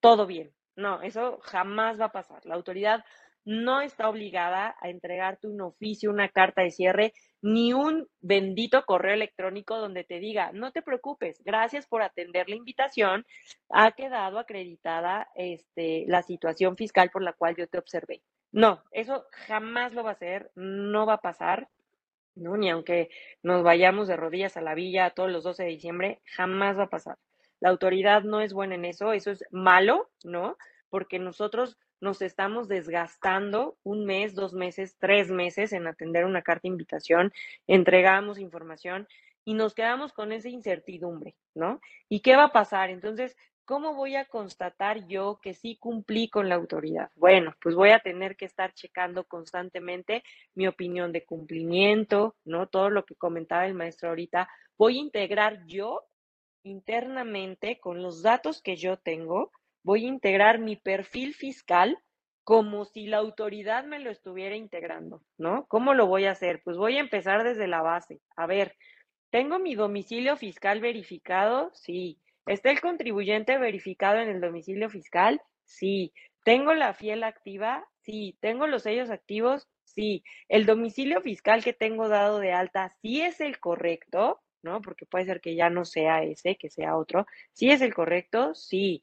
[0.00, 0.52] todo bien.
[0.76, 2.44] No, eso jamás va a pasar.
[2.44, 3.02] La autoridad
[3.46, 7.14] no está obligada a entregarte un oficio, una carta de cierre,
[7.46, 12.56] ni un bendito correo electrónico donde te diga, no te preocupes, gracias por atender la
[12.56, 13.24] invitación,
[13.68, 18.20] ha quedado acreditada este, la situación fiscal por la cual yo te observé.
[18.50, 21.68] No, eso jamás lo va a hacer, no va a pasar.
[22.34, 22.56] ¿no?
[22.56, 23.10] Ni aunque
[23.44, 26.90] nos vayamos de rodillas a la villa todos los 12 de diciembre, jamás va a
[26.90, 27.16] pasar.
[27.60, 30.58] La autoridad no es buena en eso, eso es malo, ¿no?
[30.90, 36.68] Porque nosotros nos estamos desgastando un mes, dos meses, tres meses en atender una carta
[36.68, 37.32] invitación,
[37.66, 39.08] entregamos información
[39.44, 41.80] y nos quedamos con esa incertidumbre, ¿no?
[42.08, 42.90] ¿Y qué va a pasar?
[42.90, 47.10] Entonces, ¿cómo voy a constatar yo que sí cumplí con la autoridad?
[47.14, 52.68] Bueno, pues voy a tener que estar checando constantemente mi opinión de cumplimiento, ¿no?
[52.68, 54.48] Todo lo que comentaba el maestro ahorita.
[54.76, 56.02] Voy a integrar yo
[56.64, 59.52] internamente con los datos que yo tengo
[59.86, 61.96] voy a integrar mi perfil fiscal
[62.42, 65.66] como si la autoridad me lo estuviera integrando, ¿no?
[65.68, 66.60] ¿Cómo lo voy a hacer?
[66.64, 68.20] Pues voy a empezar desde la base.
[68.36, 68.74] A ver,
[69.30, 71.70] ¿tengo mi domicilio fiscal verificado?
[71.72, 72.18] Sí.
[72.46, 75.40] ¿Está el contribuyente verificado en el domicilio fiscal?
[75.62, 76.12] Sí.
[76.44, 77.86] ¿Tengo la fiel activa?
[78.02, 78.36] Sí.
[78.40, 79.68] ¿Tengo los sellos activos?
[79.84, 80.24] Sí.
[80.48, 84.40] ¿El domicilio fiscal que tengo dado de alta sí es el correcto?
[84.62, 84.80] ¿No?
[84.80, 87.24] Porque puede ser que ya no sea ese, que sea otro.
[87.52, 88.52] ¿Sí es el correcto?
[88.56, 89.00] Sí.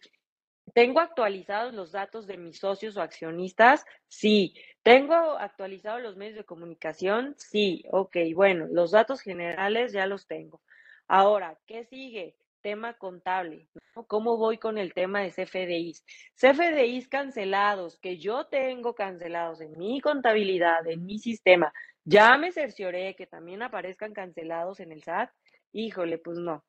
[0.73, 3.85] ¿Tengo actualizados los datos de mis socios o accionistas?
[4.07, 4.55] Sí.
[4.81, 7.35] ¿Tengo actualizados los medios de comunicación?
[7.37, 7.83] Sí.
[7.91, 10.61] Ok, bueno, los datos generales ya los tengo.
[11.07, 12.35] Ahora, ¿qué sigue?
[12.61, 13.67] Tema contable.
[14.07, 16.05] ¿Cómo voy con el tema de CFDIs?
[16.35, 21.71] CFDIs cancelados, que yo tengo cancelados en mi contabilidad, en mi sistema.
[22.05, 25.29] Ya me cercioré que también aparezcan cancelados en el SAT.
[25.73, 26.63] Híjole, pues no.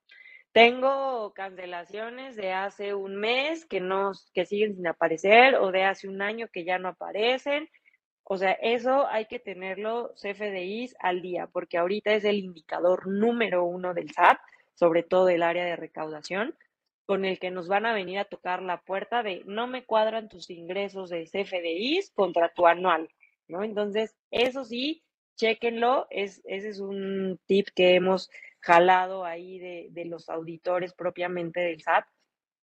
[0.54, 6.06] Tengo cancelaciones de hace un mes que no, que siguen sin aparecer o de hace
[6.06, 7.68] un año que ya no aparecen.
[8.22, 13.64] O sea, eso hay que tenerlo CFDIs al día, porque ahorita es el indicador número
[13.64, 14.38] uno del SAT,
[14.74, 16.54] sobre todo el área de recaudación,
[17.04, 20.28] con el que nos van a venir a tocar la puerta de no me cuadran
[20.28, 23.08] tus ingresos de CFDIs contra tu anual,
[23.48, 23.64] ¿no?
[23.64, 25.02] Entonces, eso sí,
[25.34, 28.30] chéquenlo, es, ese es un tip que hemos
[28.64, 32.06] jalado ahí de, los auditores propiamente del SAT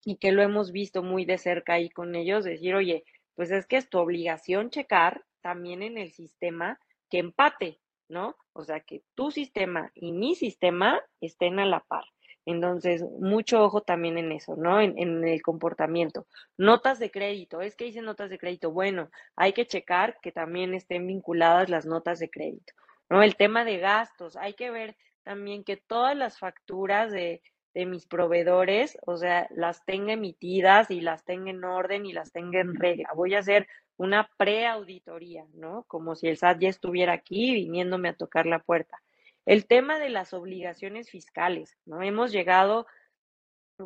[0.05, 3.05] y que lo hemos visto muy de cerca ahí con ellos, decir, oye,
[3.37, 8.37] pues es que es tu obligación checar también en el sistema que empate, ¿no?
[8.53, 12.05] O sea, que tu sistema y mi sistema estén a la par.
[12.47, 14.81] Entonces, mucho ojo también en eso, ¿no?
[14.81, 16.27] En, en, el comportamiento.
[16.57, 18.73] Notas de crédito, es que dicen notas de crédito.
[18.73, 22.73] Bueno, hay que checar que también estén vinculadas las notas de crédito,
[23.09, 23.23] ¿no?
[23.23, 24.97] El tema de gastos, hay que ver
[25.27, 27.43] también que todas las facturas de,
[27.75, 32.31] de mis proveedores, o sea, las tenga emitidas y las tenga en orden y las
[32.31, 33.11] tenga en regla.
[33.13, 35.83] Voy a hacer una preauditoría, ¿no?
[35.89, 39.03] Como si el SAT ya estuviera aquí viniéndome a tocar la puerta.
[39.47, 42.03] El tema de las obligaciones fiscales, ¿no?
[42.03, 42.87] Hemos llegado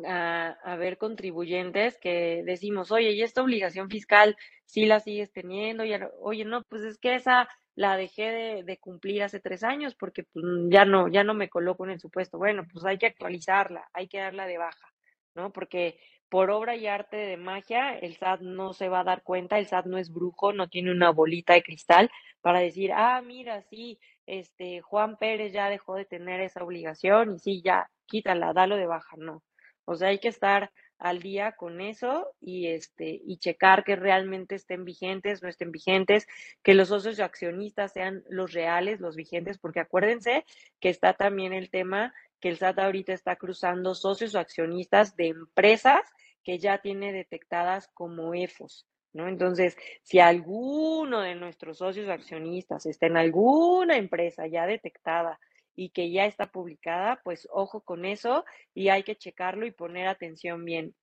[0.05, 5.85] a, a, ver contribuyentes que decimos, oye, ¿y esta obligación fiscal sí la sigues teniendo?
[5.85, 9.95] Y, oye, no, pues es que esa la dejé de, de, cumplir hace tres años
[9.95, 12.37] porque pues, ya no, ya no me coloco en el supuesto.
[12.37, 14.93] Bueno, pues hay que actualizarla, hay que darla de baja,
[15.35, 15.51] ¿no?
[15.51, 15.99] Porque
[16.29, 19.67] por obra y arte de magia, el SAT no se va a dar cuenta, el
[19.67, 22.09] SAT no es brujo, no tiene una bolita de cristal
[22.41, 27.39] para decir, ah, mira, sí, este, Juan Pérez ya dejó de tener esa obligación y
[27.39, 29.43] sí, ya, quítala, dalo de baja, no.
[29.85, 34.53] O sea, hay que estar al día con eso y este y checar que realmente
[34.53, 36.27] estén vigentes, no estén vigentes,
[36.61, 40.45] que los socios accionistas sean los reales, los vigentes, porque acuérdense
[40.79, 45.29] que está también el tema que el SAT ahorita está cruzando socios o accionistas de
[45.29, 46.01] empresas
[46.43, 49.27] que ya tiene detectadas como EFOS, ¿no?
[49.27, 55.39] Entonces, si alguno de nuestros socios accionistas está en alguna empresa ya detectada
[55.81, 60.07] y que ya está publicada, pues ojo con eso y hay que checarlo y poner
[60.07, 60.93] atención bien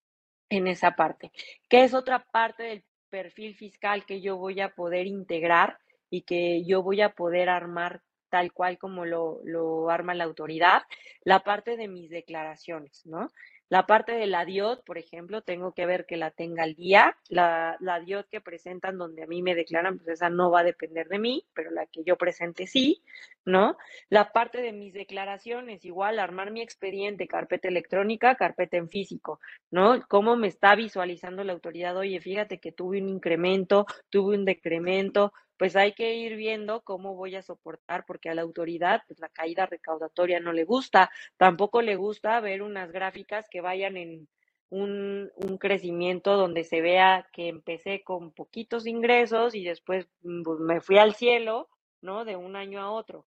[0.51, 1.33] en esa parte.
[1.69, 6.65] ¿Qué es otra parte del perfil fiscal que yo voy a poder integrar y que
[6.65, 10.83] yo voy a poder armar tal cual como lo, lo arma la autoridad?
[11.25, 13.31] La parte de mis declaraciones, ¿no?
[13.69, 17.17] La parte de la DIOT, por ejemplo, tengo que ver que la tenga al día.
[17.29, 20.65] La, la DIOT que presentan donde a mí me declaran, pues esa no va a
[20.65, 23.03] depender de mí, pero la que yo presente sí,
[23.45, 23.77] ¿no?
[24.09, 30.01] La parte de mis declaraciones, igual armar mi expediente, carpeta electrónica, carpeta en físico, ¿no?
[30.09, 31.97] ¿Cómo me está visualizando la autoridad?
[31.97, 37.15] Oye, fíjate que tuve un incremento, tuve un decremento, pues hay que ir viendo cómo
[37.15, 41.83] voy a soportar, porque a la autoridad pues la caída recaudatoria no le gusta, tampoco
[41.83, 44.29] le gusta ver unas gráficas que vayan en
[44.71, 50.61] un, un crecimiento donde se vea que empecé con poquitos ingresos y después mm, pues,
[50.61, 51.69] me fui al cielo,
[52.03, 52.25] ¿no?
[52.25, 53.27] De un año a otro.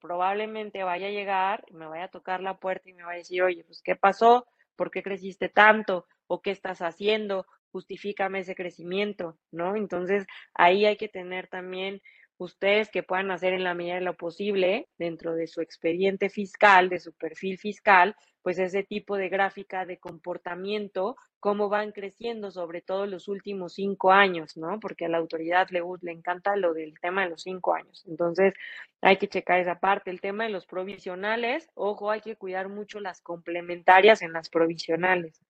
[0.00, 3.42] Probablemente vaya a llegar, me vaya a tocar la puerta y me va a decir,
[3.42, 4.46] oye, pues, ¿qué pasó?
[4.76, 6.06] ¿Por qué creciste tanto?
[6.26, 7.46] ¿O qué estás haciendo?
[7.72, 9.76] Justifícame ese crecimiento, ¿no?
[9.76, 12.00] Entonces, ahí hay que tener también
[12.40, 16.88] ustedes que puedan hacer en la medida de lo posible dentro de su expediente fiscal,
[16.88, 22.80] de su perfil fiscal, pues ese tipo de gráfica de comportamiento, cómo van creciendo, sobre
[22.80, 24.80] todo los últimos cinco años, ¿no?
[24.80, 28.04] Porque a la autoridad le, le encanta lo del tema de los cinco años.
[28.08, 28.54] Entonces,
[29.02, 30.10] hay que checar esa parte.
[30.10, 35.42] El tema de los provisionales, ojo, hay que cuidar mucho las complementarias en las provisionales.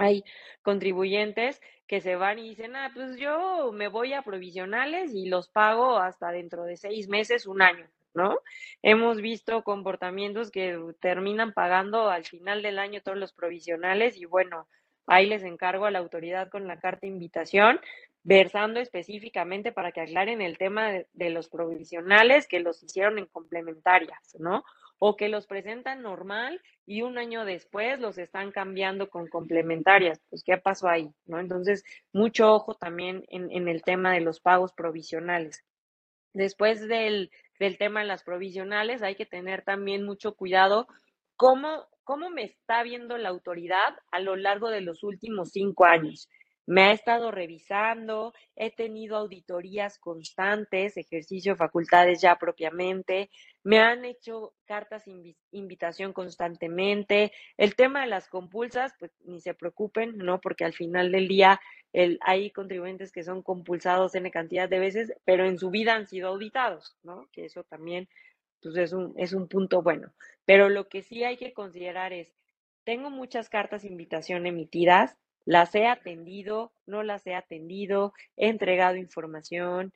[0.00, 0.24] Hay
[0.62, 5.48] contribuyentes que se van y dicen, ah, pues yo me voy a provisionales y los
[5.48, 7.86] pago hasta dentro de seis meses, un año.
[8.14, 8.40] ¿no?
[8.82, 14.66] Hemos visto comportamientos que terminan pagando al final del año todos los provisionales y bueno,
[15.06, 17.80] ahí les encargo a la autoridad con la carta de invitación,
[18.22, 24.36] versando específicamente para que aclaren el tema de, los provisionales que los hicieron en complementarias,
[24.38, 24.64] ¿no?
[25.00, 30.20] O que los presentan normal y un año después los están cambiando con complementarias.
[30.30, 31.10] Pues, ¿qué pasó ahí?
[31.26, 31.40] ¿No?
[31.40, 31.82] Entonces,
[32.12, 35.64] mucho ojo también en, en el tema de los pagos provisionales.
[36.32, 40.88] Después del del tema de las provisionales, hay que tener también mucho cuidado
[41.36, 46.28] cómo, cómo me está viendo la autoridad a lo largo de los últimos cinco años.
[46.66, 53.30] Me ha estado revisando, he tenido auditorías constantes, ejercicio de facultades ya propiamente,
[53.62, 55.04] me han hecho cartas
[55.50, 57.32] invitación constantemente.
[57.56, 60.40] El tema de las compulsas, pues ni se preocupen, ¿no?
[60.40, 61.60] Porque al final del día
[62.20, 66.28] hay contribuyentes que son compulsados en cantidad de veces, pero en su vida han sido
[66.28, 67.28] auditados, ¿no?
[67.32, 68.08] Que eso también
[68.62, 70.12] pues, es, un, es un punto bueno.
[70.44, 72.32] Pero lo que sí hay que considerar es,
[72.84, 79.92] tengo muchas cartas invitación emitidas, las he atendido, no las he atendido, he entregado información,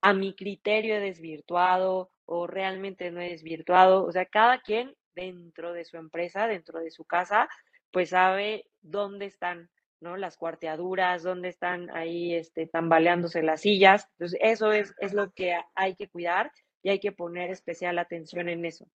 [0.00, 4.04] a mi criterio he desvirtuado o realmente no he desvirtuado.
[4.04, 7.48] O sea, cada quien dentro de su empresa, dentro de su casa,
[7.90, 10.16] pues sabe dónde están, ¿no?
[10.16, 14.08] Las cuarteaduras, dónde están ahí este, tambaleándose las sillas.
[14.12, 18.48] Entonces, eso es, es lo que hay que cuidar y hay que poner especial atención
[18.48, 18.86] en eso.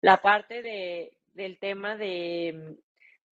[0.00, 2.80] La parte de, del tema de mm,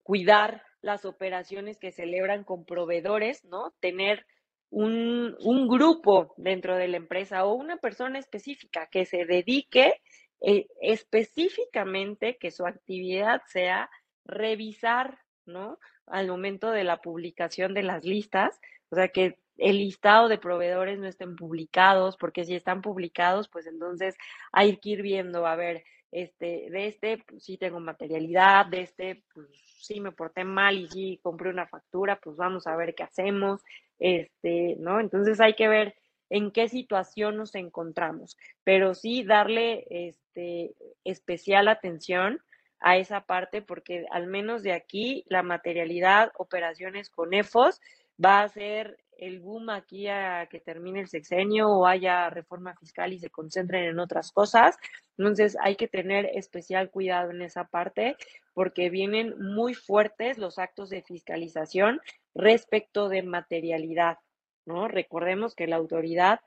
[0.03, 3.73] cuidar las operaciones que celebran con proveedores, ¿no?
[3.79, 4.25] Tener
[4.69, 10.01] un, un grupo dentro de la empresa o una persona específica que se dedique
[10.41, 13.89] eh, específicamente que su actividad sea
[14.25, 15.17] revisar,
[15.47, 15.79] ¿no?
[16.05, 20.99] Al momento de la publicación de las listas, o sea, que el listado de proveedores
[20.99, 24.15] no estén publicados, porque si están publicados, pues entonces
[24.51, 29.23] hay que ir viendo, a ver, este, de este pues, sí tengo materialidad, de este
[29.33, 29.47] pues
[29.79, 33.61] sí me porté mal y sí compré una factura, pues vamos a ver qué hacemos,
[33.99, 34.99] este, ¿no?
[34.99, 35.95] Entonces hay que ver
[36.29, 42.39] en qué situación nos encontramos, pero sí darle este, especial atención
[42.79, 47.81] a esa parte porque al menos de aquí la materialidad, operaciones con EFOS
[48.23, 53.13] va a ser el boom aquí a que termine el sexenio o haya reforma fiscal
[53.13, 54.77] y se concentren en otras cosas.
[55.17, 58.17] Entonces hay que tener especial cuidado en esa parte
[58.53, 62.01] porque vienen muy fuertes los actos de fiscalización
[62.33, 64.17] respecto de materialidad,
[64.65, 64.87] ¿no?
[64.87, 66.41] Recordemos que la autoridad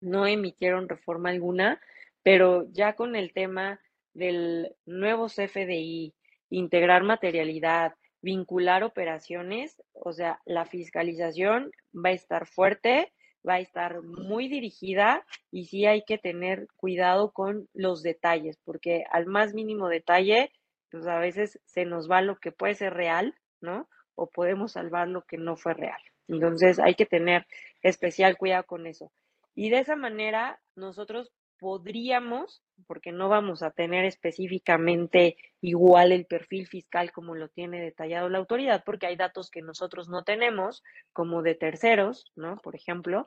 [0.00, 1.80] no emitieron reforma alguna,
[2.22, 3.80] pero ya con el tema
[4.14, 6.14] del nuevo CFDI,
[6.50, 7.94] integrar materialidad,
[8.26, 13.12] vincular operaciones, o sea, la fiscalización va a estar fuerte,
[13.48, 19.04] va a estar muy dirigida y sí hay que tener cuidado con los detalles, porque
[19.12, 20.50] al más mínimo detalle,
[20.90, 23.88] pues a veces se nos va lo que puede ser real, ¿no?
[24.16, 26.00] O podemos salvar lo que no fue real.
[26.26, 27.46] Entonces hay que tener
[27.80, 29.12] especial cuidado con eso.
[29.54, 36.66] Y de esa manera nosotros podríamos, porque no vamos a tener específicamente igual el perfil
[36.66, 41.42] fiscal como lo tiene detallado la autoridad, porque hay datos que nosotros no tenemos, como
[41.42, 42.56] de terceros, ¿no?
[42.58, 43.26] Por ejemplo,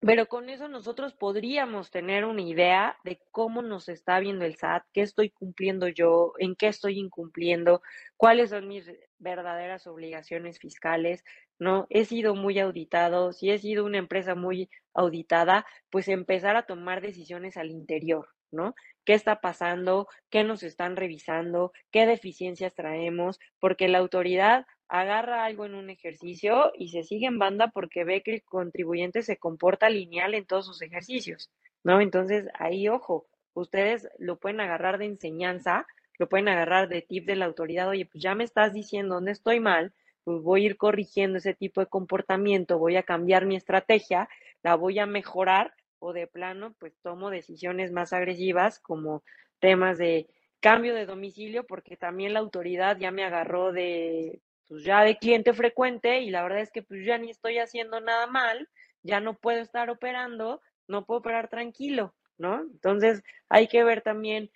[0.00, 4.84] pero con eso nosotros podríamos tener una idea de cómo nos está viendo el SAT,
[4.94, 7.82] qué estoy cumpliendo yo, en qué estoy incumpliendo,
[8.16, 11.22] cuáles son mis verdaderas obligaciones fiscales,
[11.60, 11.86] ¿no?
[11.90, 17.02] He sido muy auditado, si he sido una empresa muy auditada, pues empezar a tomar
[17.02, 18.74] decisiones al interior, ¿no?
[19.04, 20.08] ¿Qué está pasando?
[20.30, 21.72] ¿Qué nos están revisando?
[21.92, 23.38] ¿Qué deficiencias traemos?
[23.60, 28.22] Porque la autoridad agarra algo en un ejercicio y se sigue en banda porque ve
[28.22, 31.50] que el contribuyente se comporta lineal en todos sus ejercicios,
[31.84, 32.00] ¿no?
[32.00, 35.86] Entonces, ahí, ojo, ustedes lo pueden agarrar de enseñanza,
[36.18, 39.32] lo pueden agarrar de tip de la autoridad, oye, pues ya me estás diciendo dónde
[39.32, 39.92] estoy mal,
[40.30, 44.28] pues voy a ir corrigiendo ese tipo de comportamiento, voy a cambiar mi estrategia,
[44.62, 49.24] la voy a mejorar o de plano, pues tomo decisiones más agresivas como
[49.58, 50.28] temas de
[50.60, 55.52] cambio de domicilio, porque también la autoridad ya me agarró de pues ya de cliente
[55.52, 58.68] frecuente y la verdad es que pues ya ni estoy haciendo nada mal,
[59.02, 62.60] ya no puedo estar operando, no puedo operar tranquilo, ¿no?
[62.60, 64.48] Entonces hay que ver también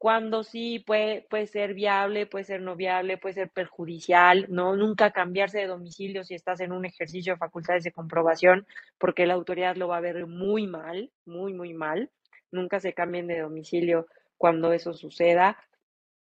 [0.00, 4.74] cuándo sí puede, puede ser viable, puede ser no viable, puede ser perjudicial, ¿no?
[4.74, 9.34] Nunca cambiarse de domicilio si estás en un ejercicio de facultades de comprobación, porque la
[9.34, 12.10] autoridad lo va a ver muy mal, muy, muy mal.
[12.50, 14.06] Nunca se cambien de domicilio
[14.38, 15.58] cuando eso suceda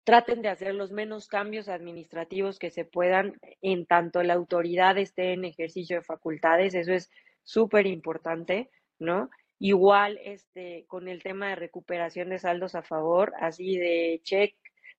[0.05, 5.33] traten de hacer los menos cambios administrativos que se puedan en tanto la autoridad esté
[5.33, 7.11] en ejercicio de facultades, eso es
[7.43, 9.31] súper importante, ¿no?
[9.59, 14.55] Igual este, con el tema de recuperación de saldos a favor, así de check,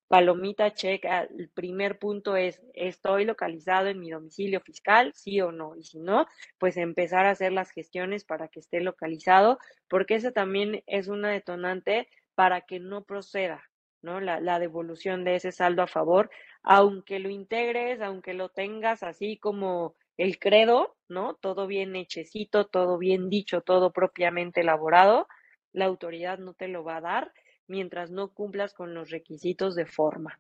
[0.08, 5.12] palomita check, ah, el primer punto es, ¿estoy localizado en mi domicilio fiscal?
[5.14, 5.76] Sí o no.
[5.76, 6.28] Y si no,
[6.58, 11.30] pues empezar a hacer las gestiones para que esté localizado, porque eso también es una
[11.30, 13.64] detonante para que no proceda,
[14.02, 14.22] ¿no?
[14.22, 16.30] La, la, devolución de ese saldo a favor,
[16.64, 21.36] aunque lo integres, aunque lo tengas así como el credo, ¿no?
[21.36, 25.28] Todo bien hechecito, todo bien dicho, todo propiamente elaborado,
[25.74, 27.34] la autoridad no te lo va a dar
[27.68, 30.40] mientras no cumplas con los requisitos de forma.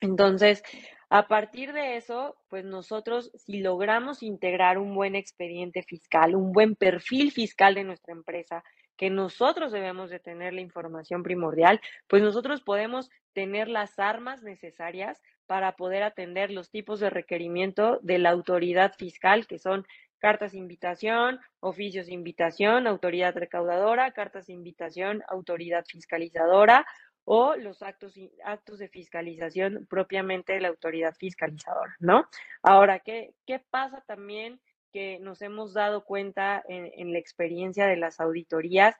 [0.00, 0.62] Entonces,
[1.10, 6.74] a partir de eso, pues nosotros, si logramos integrar un buen expediente fiscal, un buen
[6.74, 8.62] perfil fiscal de nuestra empresa,
[8.96, 15.20] que nosotros debemos de tener la información primordial, pues nosotros podemos tener las armas necesarias
[15.50, 19.84] para poder atender los tipos de requerimiento de la autoridad fiscal, que son
[20.20, 26.86] cartas de invitación, oficios de invitación, autoridad recaudadora, cartas de invitación, autoridad fiscalizadora
[27.24, 32.28] o los actos, actos de fiscalización propiamente de la autoridad fiscalizadora, ¿no?
[32.62, 34.60] Ahora, ¿qué, qué pasa también?
[34.92, 38.96] que nos hemos dado cuenta en, en, la experiencia de las auditorías,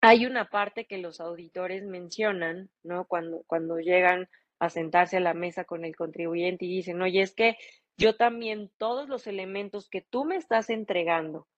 [0.00, 3.04] hay una parte que los auditores mencionan, ¿no?
[3.06, 4.28] Cuando, cuando llegan
[4.62, 7.56] a sentarse a la mesa con el contribuyente y dicen, oye, es que
[7.96, 11.48] yo también todos los elementos que tú me estás entregando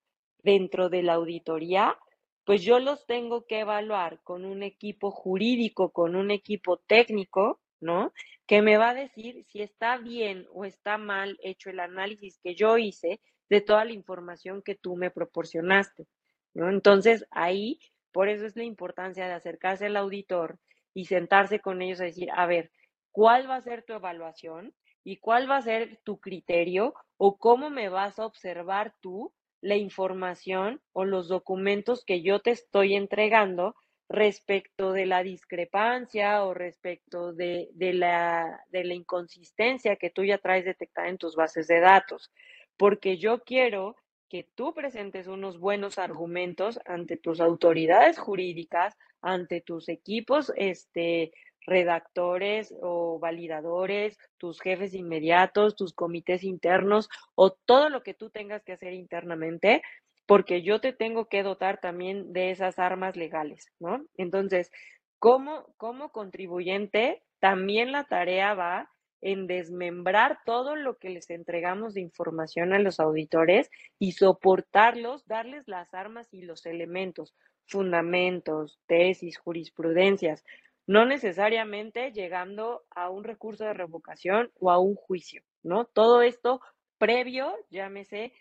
[0.42, 1.98] dentro de la auditoría,
[2.46, 8.14] pues yo los tengo que evaluar con un equipo jurídico, con un equipo técnico, ¿no?
[8.46, 12.54] Que me va a decir si está bien o está mal hecho el análisis que
[12.54, 16.06] yo hice de toda la información que tú me proporcionaste,
[16.54, 16.70] ¿no?
[16.70, 17.80] Entonces, ahí,
[18.12, 20.58] por eso es la importancia de acercarse al auditor
[20.94, 22.70] y sentarse con ellos a decir, a ver,
[23.14, 24.74] ¿cuál va a ser tu evaluación?
[25.04, 26.94] ¿Y cuál va a ser tu criterio?
[27.16, 32.50] ¿O cómo me vas a observar tú la información o los documentos que yo te
[32.50, 33.76] estoy entregando
[34.10, 40.38] respecto de la discrepancia o respecto de, de, la, de la inconsistencia que tú ya
[40.38, 42.30] traes detectada en tus bases de datos?
[42.76, 43.96] porque yo quiero
[44.28, 51.32] que tú presentes unos buenos argumentos ante tus autoridades jurídicas, ante tus equipos, este,
[51.66, 58.62] redactores o validadores, tus jefes inmediatos, tus comités internos o todo lo que tú tengas
[58.64, 59.82] que hacer internamente,
[60.26, 64.04] porque yo te tengo que dotar también de esas armas legales, ¿no?
[64.16, 64.70] Entonces,
[65.18, 68.90] como, como contribuyente, también la tarea va
[69.20, 75.66] en desmembrar todo lo que les entregamos de información a los auditores y soportarlos, darles
[75.66, 77.34] las armas y los elementos,
[77.66, 80.44] fundamentos, tesis, jurisprudencias,
[80.86, 85.84] no necesariamente llegando a un recurso de revocación o a un juicio, ¿no?
[85.86, 86.60] Todo esto
[86.98, 88.32] previo, llámese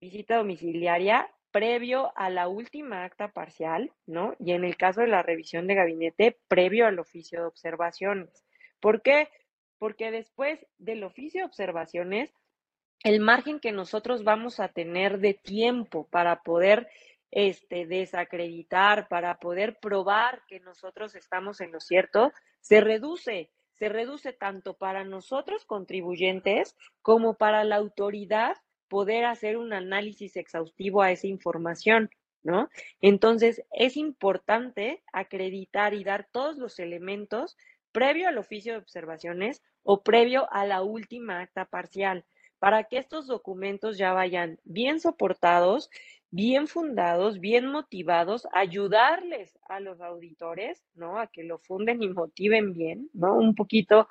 [0.00, 4.34] visita domiciliaria, previo a la última acta parcial, ¿no?
[4.38, 8.44] Y en el caso de la revisión de gabinete, previo al oficio de observaciones.
[8.80, 9.28] ¿Por qué?
[9.84, 12.32] porque después del oficio de observaciones,
[13.02, 16.88] el margen que nosotros vamos a tener de tiempo para poder
[17.30, 24.32] este, desacreditar, para poder probar que nosotros estamos en lo cierto, se reduce, se reduce
[24.32, 28.56] tanto para nosotros contribuyentes como para la autoridad
[28.88, 32.10] poder hacer un análisis exhaustivo a esa información,
[32.42, 32.68] ¿no?
[33.00, 37.56] Entonces, es importante acreditar y dar todos los elementos
[37.90, 42.24] previo al oficio de observaciones o previo a la última acta parcial,
[42.58, 45.90] para que estos documentos ya vayan bien soportados,
[46.34, 51.20] bien fundados, bien motivados, ayudarles a los auditores, ¿no?
[51.20, 53.36] A que lo funden y motiven bien, ¿no?
[53.36, 54.08] Un poquito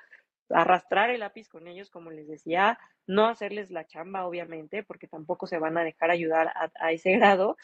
[0.49, 5.47] arrastrar el lápiz con ellos, como les decía, no hacerles la chamba, obviamente, porque tampoco
[5.47, 7.57] se van a dejar ayudar a, ese grado,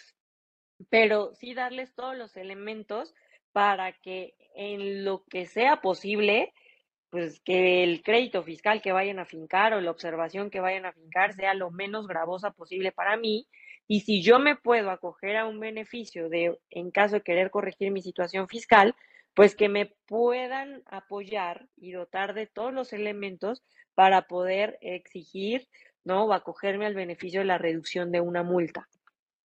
[0.90, 3.16] pero sí darles todos los elementos
[3.54, 6.52] para que en lo que sea posible,
[7.10, 10.92] pues que el crédito fiscal que vayan a fincar o la observación que vayan a
[10.92, 13.48] fincar sea lo menos gravosa posible para mí.
[13.92, 17.90] Y si yo me puedo acoger a un beneficio de, en caso de querer corregir
[17.90, 18.96] mi situación fiscal,
[19.34, 23.64] pues que me puedan apoyar y dotar de todos los elementos
[23.96, 25.68] para poder exigir,
[26.04, 26.26] ¿no?
[26.26, 28.88] O acogerme al beneficio de la reducción de una multa.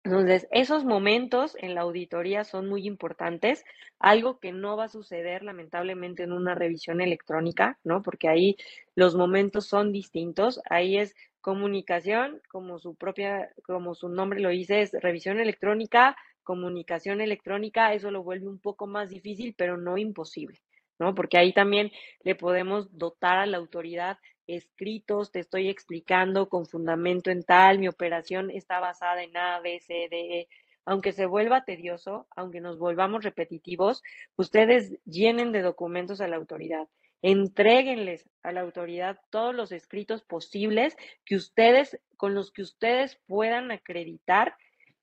[0.03, 3.63] Entonces, esos momentos en la auditoría son muy importantes,
[3.99, 8.01] algo que no va a suceder lamentablemente en una revisión electrónica, ¿no?
[8.01, 8.57] Porque ahí
[8.95, 14.81] los momentos son distintos, ahí es comunicación, como su propia, como su nombre lo dice,
[14.81, 20.61] es revisión electrónica, comunicación electrónica, eso lo vuelve un poco más difícil, pero no imposible,
[20.99, 21.13] ¿no?
[21.15, 21.91] Porque ahí también
[22.23, 24.17] le podemos dotar a la autoridad
[24.47, 29.79] escritos, te estoy explicando con fundamento en tal, mi operación está basada en A, B,
[29.79, 30.47] C, D, E.
[30.83, 34.01] Aunque se vuelva tedioso, aunque nos volvamos repetitivos,
[34.35, 36.87] ustedes llenen de documentos a la autoridad.
[37.21, 40.95] Entréguenles a la autoridad todos los escritos posibles
[41.25, 44.55] que ustedes, con los que ustedes puedan acreditar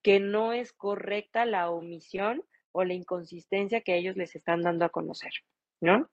[0.02, 4.90] que no es correcta la omisión o la inconsistencia que ellos les están dando a
[4.90, 5.32] conocer,
[5.80, 6.08] ¿no?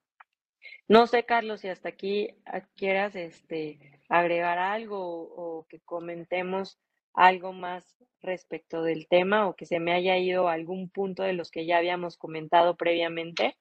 [0.88, 6.78] No sé, Carlos, si hasta aquí ah, quieras este, agregar algo o, o que comentemos
[7.12, 11.50] algo más respecto del tema o que se me haya ido algún punto de los
[11.50, 13.56] que ya habíamos comentado previamente.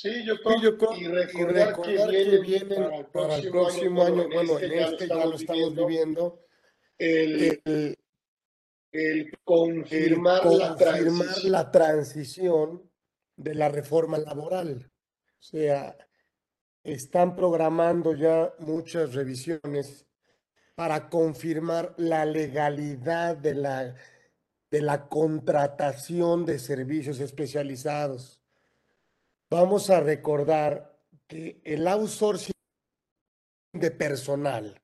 [0.00, 1.96] Sí, yo Sí, creo, yo creo, y y recordar que
[2.30, 6.40] que vienen para el próximo año, bueno, en este ya lo estamos viviendo,
[6.98, 7.98] el, el, el
[9.00, 11.52] el confirmar la confirmar transición.
[11.52, 12.90] la transición
[13.36, 14.90] de la reforma laboral.
[15.40, 15.96] O sea,
[16.84, 20.06] están programando ya muchas revisiones
[20.74, 23.96] para confirmar la legalidad de la,
[24.70, 28.37] de la contratación de servicios especializados.
[29.50, 32.52] Vamos a recordar que el outsourcing
[33.72, 34.82] de personal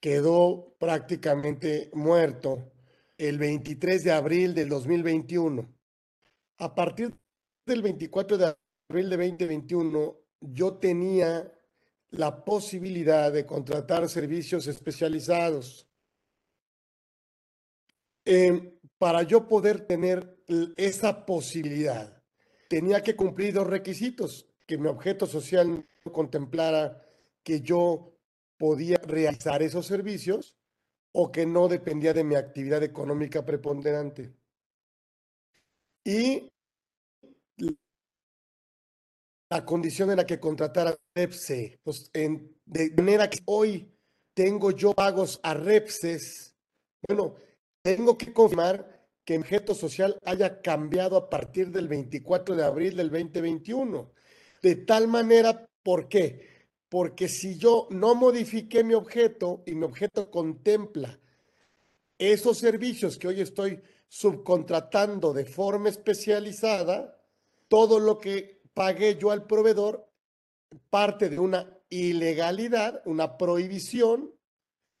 [0.00, 2.72] quedó prácticamente muerto
[3.16, 5.72] el 23 de abril del 2021.
[6.58, 7.14] A partir
[7.64, 8.56] del 24 de
[8.88, 11.52] abril de 2021, yo tenía
[12.10, 15.86] la posibilidad de contratar servicios especializados.
[18.24, 20.36] Eh, para yo poder tener
[20.76, 22.19] esa posibilidad,
[22.70, 27.04] tenía que cumplir dos requisitos, que mi objeto social contemplara
[27.42, 28.16] que yo
[28.56, 30.56] podía realizar esos servicios
[31.10, 34.32] o que no dependía de mi actividad económica preponderante.
[36.04, 36.48] Y
[39.50, 43.92] la condición en la que contratara Repse, pues en, de manera que hoy
[44.32, 46.54] tengo yo pagos a Repses,
[47.08, 47.34] bueno,
[47.82, 48.99] tengo que confirmar
[49.30, 54.10] que objeto social haya cambiado a partir del 24 de abril del 2021.
[54.60, 56.66] De tal manera, ¿por qué?
[56.88, 61.20] Porque si yo no modifiqué mi objeto y mi objeto contempla
[62.18, 67.16] esos servicios que hoy estoy subcontratando de forma especializada,
[67.68, 70.10] todo lo que pagué yo al proveedor
[70.90, 74.34] parte de una ilegalidad, una prohibición,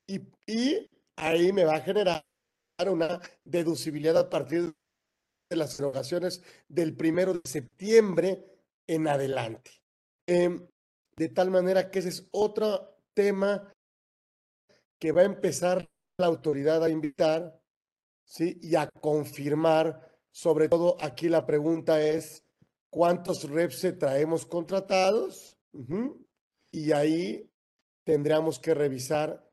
[0.06, 2.29] y, y ahí me va a generar
[2.88, 4.72] una deducibilidad a partir
[5.50, 8.44] de las erogaciones del primero de septiembre
[8.86, 9.72] en adelante.
[10.26, 10.68] Eh,
[11.16, 13.72] de tal manera que ese es otro tema
[14.98, 17.60] que va a empezar la autoridad a invitar,
[18.24, 18.58] ¿sí?
[18.62, 20.08] Y a confirmar.
[20.30, 22.44] Sobre todo aquí la pregunta es,
[22.90, 25.56] ¿cuántos reps traemos contratados?
[25.72, 26.26] Uh -huh.
[26.70, 27.50] Y ahí
[28.04, 29.49] tendríamos que revisar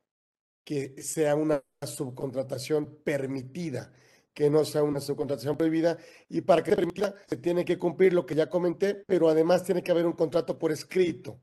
[0.68, 3.90] que sea una subcontratación permitida,
[4.34, 5.96] que no sea una subcontratación prohibida.
[6.28, 9.64] Y para que sea permitida, se tiene que cumplir lo que ya comenté, pero además
[9.64, 11.40] tiene que haber un contrato por escrito.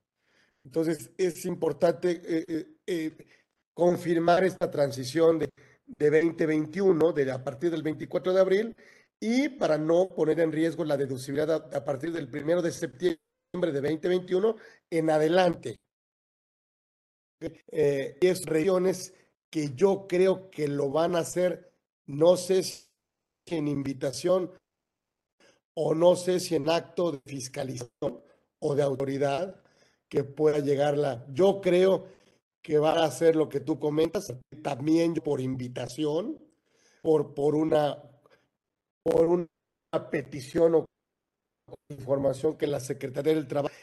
[0.63, 3.17] Entonces, es importante eh, eh,
[3.73, 5.49] confirmar esta transición de,
[5.88, 8.76] de 2021, de a partir del 24 de abril,
[9.19, 13.71] y para no poner en riesgo la deducibilidad a, a partir del 1 de septiembre
[13.71, 14.55] de 2021
[14.91, 15.80] en adelante.
[17.41, 19.13] Eh, es regiones
[19.49, 21.71] que yo creo que lo van a hacer,
[22.05, 22.88] no sé si
[23.47, 24.51] en invitación
[25.73, 28.21] o no sé si en acto de fiscalización
[28.59, 29.61] o de autoridad
[30.07, 31.25] que pueda llegarla.
[31.31, 32.07] Yo creo
[32.61, 34.33] que va a hacer lo que tú comentas,
[34.63, 36.39] también por invitación,
[37.01, 38.01] por, por, una,
[39.03, 39.47] por una
[40.09, 40.86] petición o
[41.89, 43.75] información que la Secretaría del Trabajo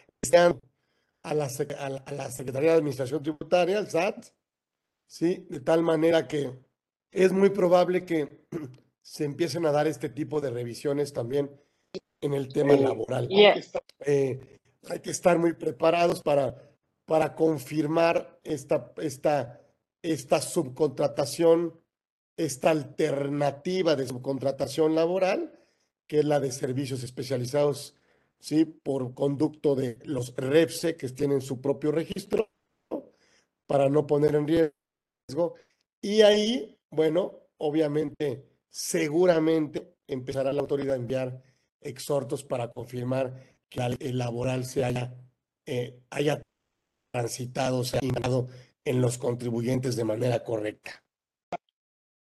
[1.22, 1.46] a la,
[1.78, 4.26] a la, a la Secretaría de Administración Tributaria, el SAT,
[5.06, 5.46] ¿sí?
[5.48, 6.58] De tal manera que
[7.10, 8.46] es muy probable que
[9.02, 11.50] se empiecen a dar este tipo de revisiones también
[12.20, 13.28] en el tema laboral.
[13.28, 13.60] Yeah.
[14.06, 14.58] Eh,
[14.88, 16.56] hay que estar muy preparados para,
[17.04, 19.60] para confirmar esta, esta,
[20.02, 21.80] esta subcontratación,
[22.36, 25.58] esta alternativa de subcontratación laboral,
[26.06, 27.94] que es la de servicios especializados,
[28.42, 28.66] ¿sí?
[28.66, 32.50] Por conducto de los REPSE, que tienen su propio registro,
[33.66, 35.54] para no poner en riesgo.
[36.02, 41.42] Y ahí bueno, obviamente, seguramente empezará la autoridad a enviar
[41.80, 43.32] exhortos para confirmar
[43.70, 45.14] que el laboral se haya,
[45.64, 46.42] eh, haya
[47.10, 48.12] transitado, se haya
[48.84, 51.02] en los contribuyentes de manera correcta.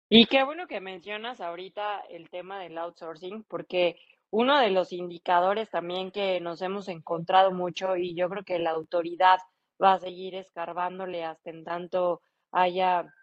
[0.07, 3.97] Y qué bueno que mencionas ahorita el tema del outsourcing, porque
[4.35, 8.71] uno de los indicadores también que nos hemos encontrado mucho y yo creo que la
[8.71, 9.39] autoridad
[9.81, 12.21] va a seguir escarbándole hasta en tanto
[12.51, 13.13] haya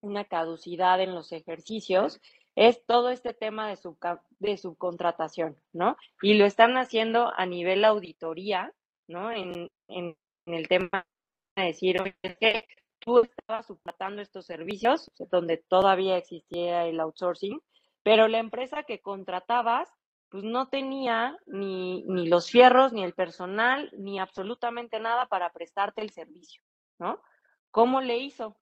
[0.00, 2.22] una caducidad en los ejercicios,
[2.56, 3.78] es todo este tema de,
[4.38, 5.98] de subcontratación, ¿no?
[6.22, 8.72] Y lo están haciendo a nivel auditoría,
[9.08, 9.30] ¿no?
[9.30, 10.16] En, en,
[10.46, 11.06] el tema
[11.54, 12.66] de decir, oye, es que
[12.98, 17.60] tú estabas subcontratando estos servicios, donde todavía existía el outsourcing,
[18.02, 19.88] pero la empresa que contratabas,
[20.32, 26.00] pues no tenía ni, ni los fierros, ni el personal, ni absolutamente nada para prestarte
[26.00, 26.62] el servicio,
[26.98, 27.22] ¿no?
[27.70, 28.56] ¿Cómo le hizo?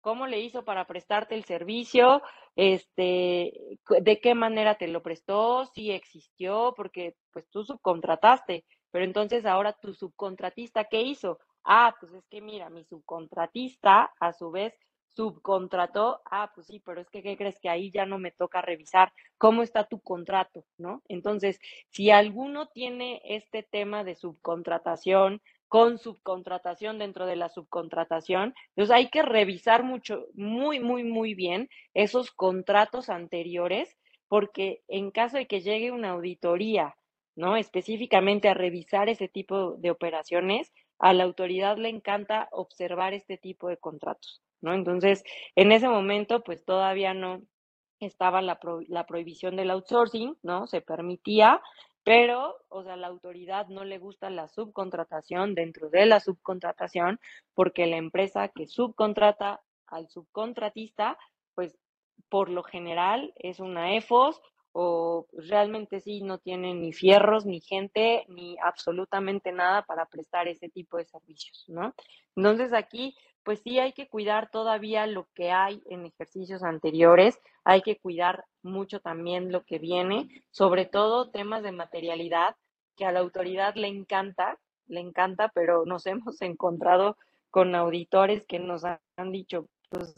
[0.00, 2.22] cómo le hizo para prestarte el servicio,
[2.56, 3.52] este,
[4.00, 9.74] de qué manera te lo prestó, si existió, porque pues tú subcontrataste, pero entonces ahora
[9.74, 11.38] tu subcontratista, ¿qué hizo?
[11.64, 14.74] Ah, pues es que mira, mi subcontratista a su vez
[15.14, 18.62] subcontrató, ah, pues sí, pero es que, ¿qué crees que ahí ya no me toca
[18.62, 21.02] revisar cómo está tu contrato, ¿no?
[21.08, 21.58] Entonces,
[21.88, 28.54] si alguno tiene este tema de subcontratación, con subcontratación dentro de la subcontratación.
[28.70, 33.96] Entonces hay que revisar mucho, muy, muy, muy bien esos contratos anteriores,
[34.26, 36.96] porque en caso de que llegue una auditoría,
[37.36, 37.56] ¿no?
[37.56, 43.68] Específicamente a revisar ese tipo de operaciones, a la autoridad le encanta observar este tipo
[43.68, 44.74] de contratos, ¿no?
[44.74, 45.24] Entonces,
[45.56, 47.42] en ese momento, pues todavía no
[48.00, 48.58] estaba la,
[48.88, 50.66] la prohibición del outsourcing, ¿no?
[50.66, 51.60] Se permitía,
[52.02, 57.20] pero, o sea, la autoridad no le gusta la subcontratación dentro de la subcontratación
[57.54, 61.18] porque la empresa que subcontrata al subcontratista,
[61.54, 61.76] pues
[62.28, 64.40] por lo general es una EFOS
[64.72, 70.68] o realmente sí no tiene ni fierros, ni gente, ni absolutamente nada para prestar ese
[70.68, 71.92] tipo de servicios, ¿no?
[72.36, 77.82] Entonces aquí pues sí hay que cuidar todavía lo que hay en ejercicios anteriores, hay
[77.82, 82.56] que cuidar mucho también lo que viene, sobre todo temas de materialidad,
[82.96, 87.16] que a la autoridad le encanta, le encanta, pero nos hemos encontrado
[87.50, 90.14] con auditores que nos han dicho, pues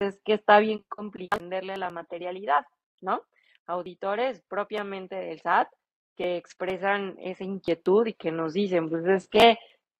[0.00, 2.64] es que está bien complicado entenderle la materialidad,
[3.00, 3.22] ¿no?
[3.66, 5.68] Auditores propiamente del SAT
[6.16, 9.58] que expresan esa inquietud y que nos dicen, pues es que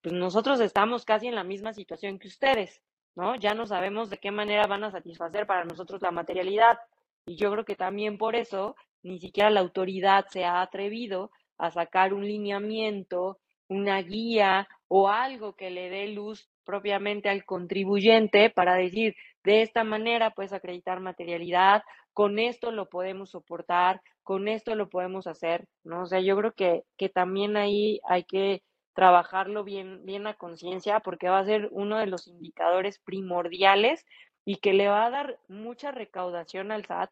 [0.09, 2.81] pues nosotros estamos casi en la misma situación que ustedes,
[3.15, 3.37] ¿no?
[3.37, 6.79] Ya no sabemos de qué manera van a satisfacer para nosotros la materialidad.
[7.27, 11.71] Y yo creo que también por eso ni siquiera la autoridad se ha atrevido a
[11.71, 13.39] sacar un lineamiento,
[13.69, 19.85] una guía o algo que le dé luz propiamente al contribuyente para decir, de esta
[19.85, 21.83] manera puedes acreditar materialidad,
[22.15, 26.05] con esto lo podemos soportar, con esto lo podemos hacer, ¿no?
[26.05, 28.63] O sea, yo creo que, que también ahí hay que
[28.99, 34.05] trabajarlo bien, bien a conciencia, porque va a ser uno de los indicadores primordiales
[34.45, 37.09] y que le va a dar mucha recaudación al SAT,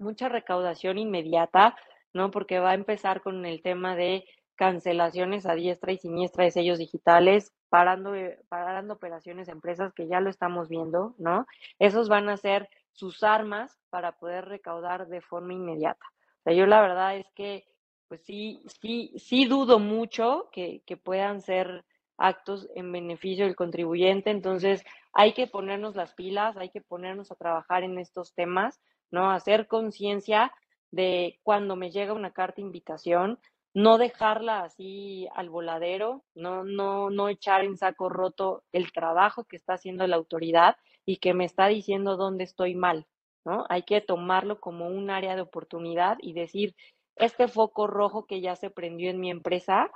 [0.00, 1.76] mucha recaudación inmediata,
[2.12, 2.32] ¿no?
[2.32, 4.24] Porque va a empezar con el tema de
[4.56, 10.18] cancelaciones a diestra y siniestra de sellos digitales, parando, eh, parando operaciones empresas que ya
[10.18, 11.46] lo estamos viendo, ¿no?
[11.78, 16.04] Esos van a ser sus armas para poder recaudar de forma inmediata.
[16.40, 17.64] O sea, yo la verdad es que
[18.12, 21.82] pues sí, sí, sí dudo mucho que, puedan ser
[22.18, 24.28] actos en beneficio del contribuyente.
[24.28, 24.84] Entonces,
[25.14, 29.30] hay que ponernos las pilas, hay que ponernos a trabajar en estos temas, ¿no?
[29.30, 30.52] Hacer conciencia
[30.90, 33.38] de cuando me llega una carta de invitación,
[33.72, 39.56] no dejarla así al voladero, no, no, no echar en saco roto el trabajo que
[39.56, 43.06] está haciendo la autoridad y que me está diciendo dónde estoy mal,
[43.46, 43.64] ¿no?
[43.70, 46.76] Hay que tomarlo como un área de oportunidad y decir,
[47.24, 49.90] este foco rojo que ya se prendió en mi empresa,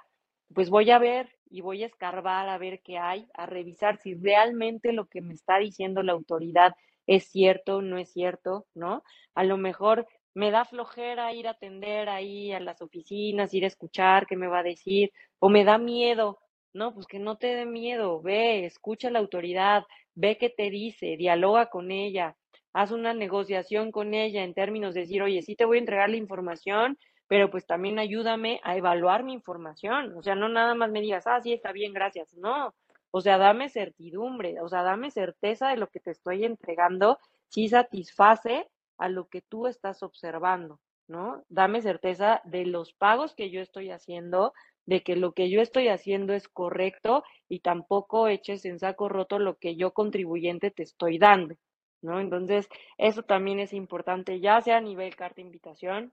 [0.54, 4.14] pues voy a ver y voy a escarbar a ver qué hay, a revisar si
[4.14, 6.74] realmente lo que me está diciendo la autoridad
[7.06, 9.02] es cierto no es cierto, ¿no?
[9.34, 13.68] A lo mejor me da flojera ir a atender ahí a las oficinas, ir a
[13.68, 16.38] escuchar qué me va a decir, o me da miedo,
[16.74, 20.70] no, pues que no te dé miedo, ve, escucha a la autoridad, ve qué te
[20.70, 22.36] dice, dialoga con ella,
[22.74, 26.10] haz una negociación con ella en términos de decir, oye, sí te voy a entregar
[26.10, 26.98] la información,
[27.28, 30.16] pero pues también ayúdame a evaluar mi información.
[30.16, 32.32] O sea, no nada más me digas, ah, sí, está bien, gracias.
[32.34, 32.74] No,
[33.10, 37.18] o sea, dame certidumbre, o sea, dame certeza de lo que te estoy entregando,
[37.48, 38.68] si satisface
[38.98, 41.42] a lo que tú estás observando, ¿no?
[41.48, 44.52] Dame certeza de los pagos que yo estoy haciendo,
[44.86, 49.38] de que lo que yo estoy haciendo es correcto y tampoco eches en saco roto
[49.38, 51.56] lo que yo contribuyente te estoy dando.
[52.02, 52.20] ¿no?
[52.20, 52.68] Entonces,
[52.98, 56.12] eso también es importante, ya sea a nivel carta invitación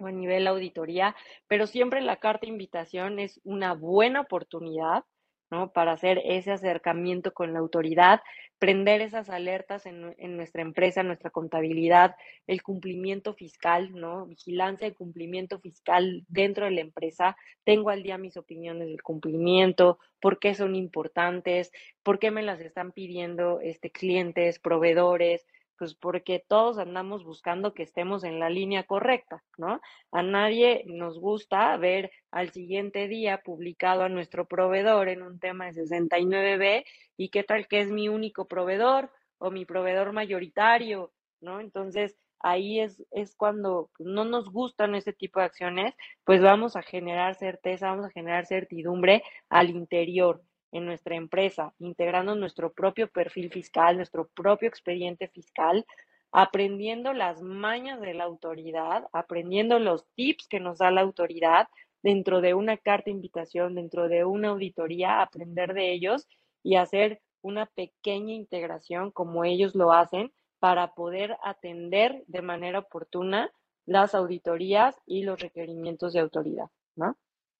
[0.00, 1.14] o a nivel auditoría,
[1.48, 5.04] pero siempre la carta invitación es una buena oportunidad
[5.50, 5.72] ¿no?
[5.72, 8.22] Para hacer ese acercamiento con la autoridad,
[8.58, 12.16] prender esas alertas en, en, nuestra empresa, nuestra contabilidad,
[12.46, 14.26] el cumplimiento fiscal, ¿no?
[14.26, 17.36] Vigilancia y cumplimiento fiscal dentro de la empresa.
[17.64, 21.70] Tengo al día mis opiniones del cumplimiento, por qué son importantes,
[22.02, 25.46] por qué me las están pidiendo este, clientes, proveedores,
[25.78, 29.80] pues porque todos andamos buscando que estemos en la línea correcta, ¿no?
[30.12, 35.66] A nadie nos gusta ver al siguiente día publicado a nuestro proveedor en un tema
[35.66, 36.84] de 69B
[37.16, 41.60] y qué tal que es mi único proveedor o mi proveedor mayoritario, ¿no?
[41.60, 45.94] Entonces, ahí es, es cuando no nos gustan ese tipo de acciones,
[46.24, 50.42] pues vamos a generar certeza, vamos a generar certidumbre al interior
[50.74, 55.86] en nuestra empresa, integrando nuestro propio perfil fiscal, nuestro propio expediente fiscal,
[56.32, 61.68] aprendiendo las mañas de la autoridad, aprendiendo los tips que nos da la autoridad
[62.02, 66.26] dentro de una carta de invitación, dentro de una auditoría, aprender de ellos
[66.64, 73.52] y hacer una pequeña integración como ellos lo hacen para poder atender de manera oportuna
[73.86, 76.66] las auditorías y los requerimientos de autoridad,
[76.96, 77.16] ¿no?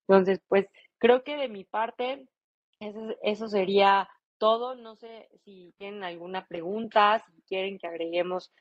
[0.08, 0.66] Entonces, pues
[0.98, 2.26] creo que de mi parte
[2.84, 4.08] eso, eso sería
[4.38, 4.74] todo.
[4.74, 8.52] No sé si tienen alguna pregunta, si quieren que agreguemos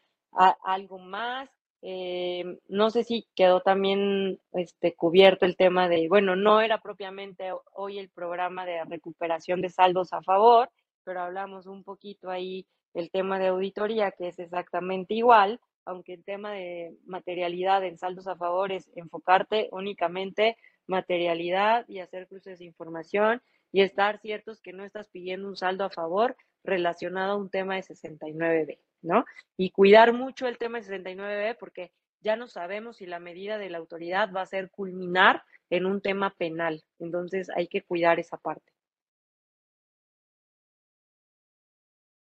[0.64, 1.50] algo más.
[1.82, 7.52] Eh, no sé si quedó también este, cubierto el tema de, bueno, no era propiamente
[7.74, 10.70] hoy el programa de recuperación de saldos a favor,
[11.04, 16.24] pero hablamos un poquito ahí del tema de auditoría, que es exactamente igual, aunque el
[16.24, 20.56] tema de materialidad en saldos a favor es enfocarte únicamente
[20.88, 23.42] materialidad y hacer cruces de información
[23.74, 27.76] y estar ciertos que no estás pidiendo un saldo a favor relacionado a un tema
[27.76, 29.26] de 69B, ¿no?
[29.58, 33.72] Y cuidar mucho el tema de 69B porque ya no sabemos si la medida de
[33.72, 36.86] la autoridad va a ser culminar en un tema penal.
[37.00, 38.72] Entonces hay que cuidar esa parte.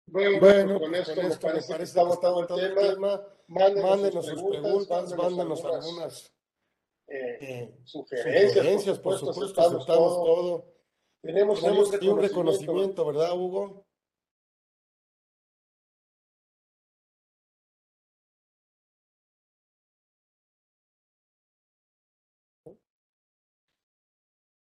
[0.06, 2.80] Bueno, bueno con, esto, con esto me parece, parece agotado el tema.
[2.80, 3.22] tema.
[3.48, 6.32] Mándenos, mándenos sus preguntas, mándenos algunas
[7.06, 10.24] eh, eh, sugerencias, sugerencias, por supuesto, aceptamos todo.
[10.24, 10.77] todo.
[11.28, 13.86] Tenemos, Tenemos un, un reconocimiento, ¿verdad, Hugo?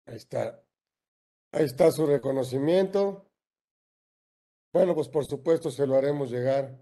[0.05, 0.63] Ahí está.
[1.51, 3.29] Ahí está su reconocimiento.
[4.71, 6.81] Bueno, pues por supuesto se lo haremos llegar.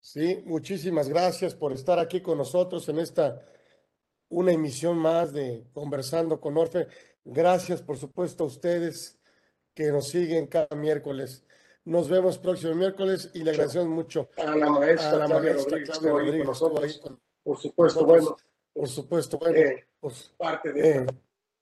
[0.00, 3.46] Sí, muchísimas gracias por estar aquí con nosotros en esta
[4.32, 6.88] una emisión más de Conversando con Orfe.
[7.24, 9.20] Gracias, por supuesto, a ustedes
[9.74, 11.44] que nos siguen cada miércoles.
[11.84, 16.10] Nos vemos próximo miércoles y le agradecemos mucho a la maestra, a la maestra Claudia
[16.10, 17.02] Rodríguez, nosotros,
[17.42, 18.36] por supuesto, bueno,
[18.72, 21.06] por supuesto, bueno, eh, pues, parte, de eh,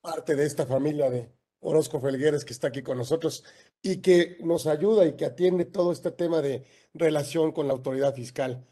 [0.01, 1.29] parte de esta familia de
[1.61, 3.45] Orozco Felgueres que está aquí con nosotros
[3.83, 6.65] y que nos ayuda y que atiende todo este tema de
[6.95, 8.65] relación con la autoridad fiscal.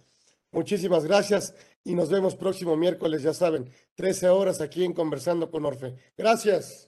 [0.53, 1.55] Muchísimas gracias
[1.89, 5.95] y nos vemos próximo miércoles, ya saben, 13 horas aquí en Conversando con Orfe.
[6.19, 6.88] Gracias.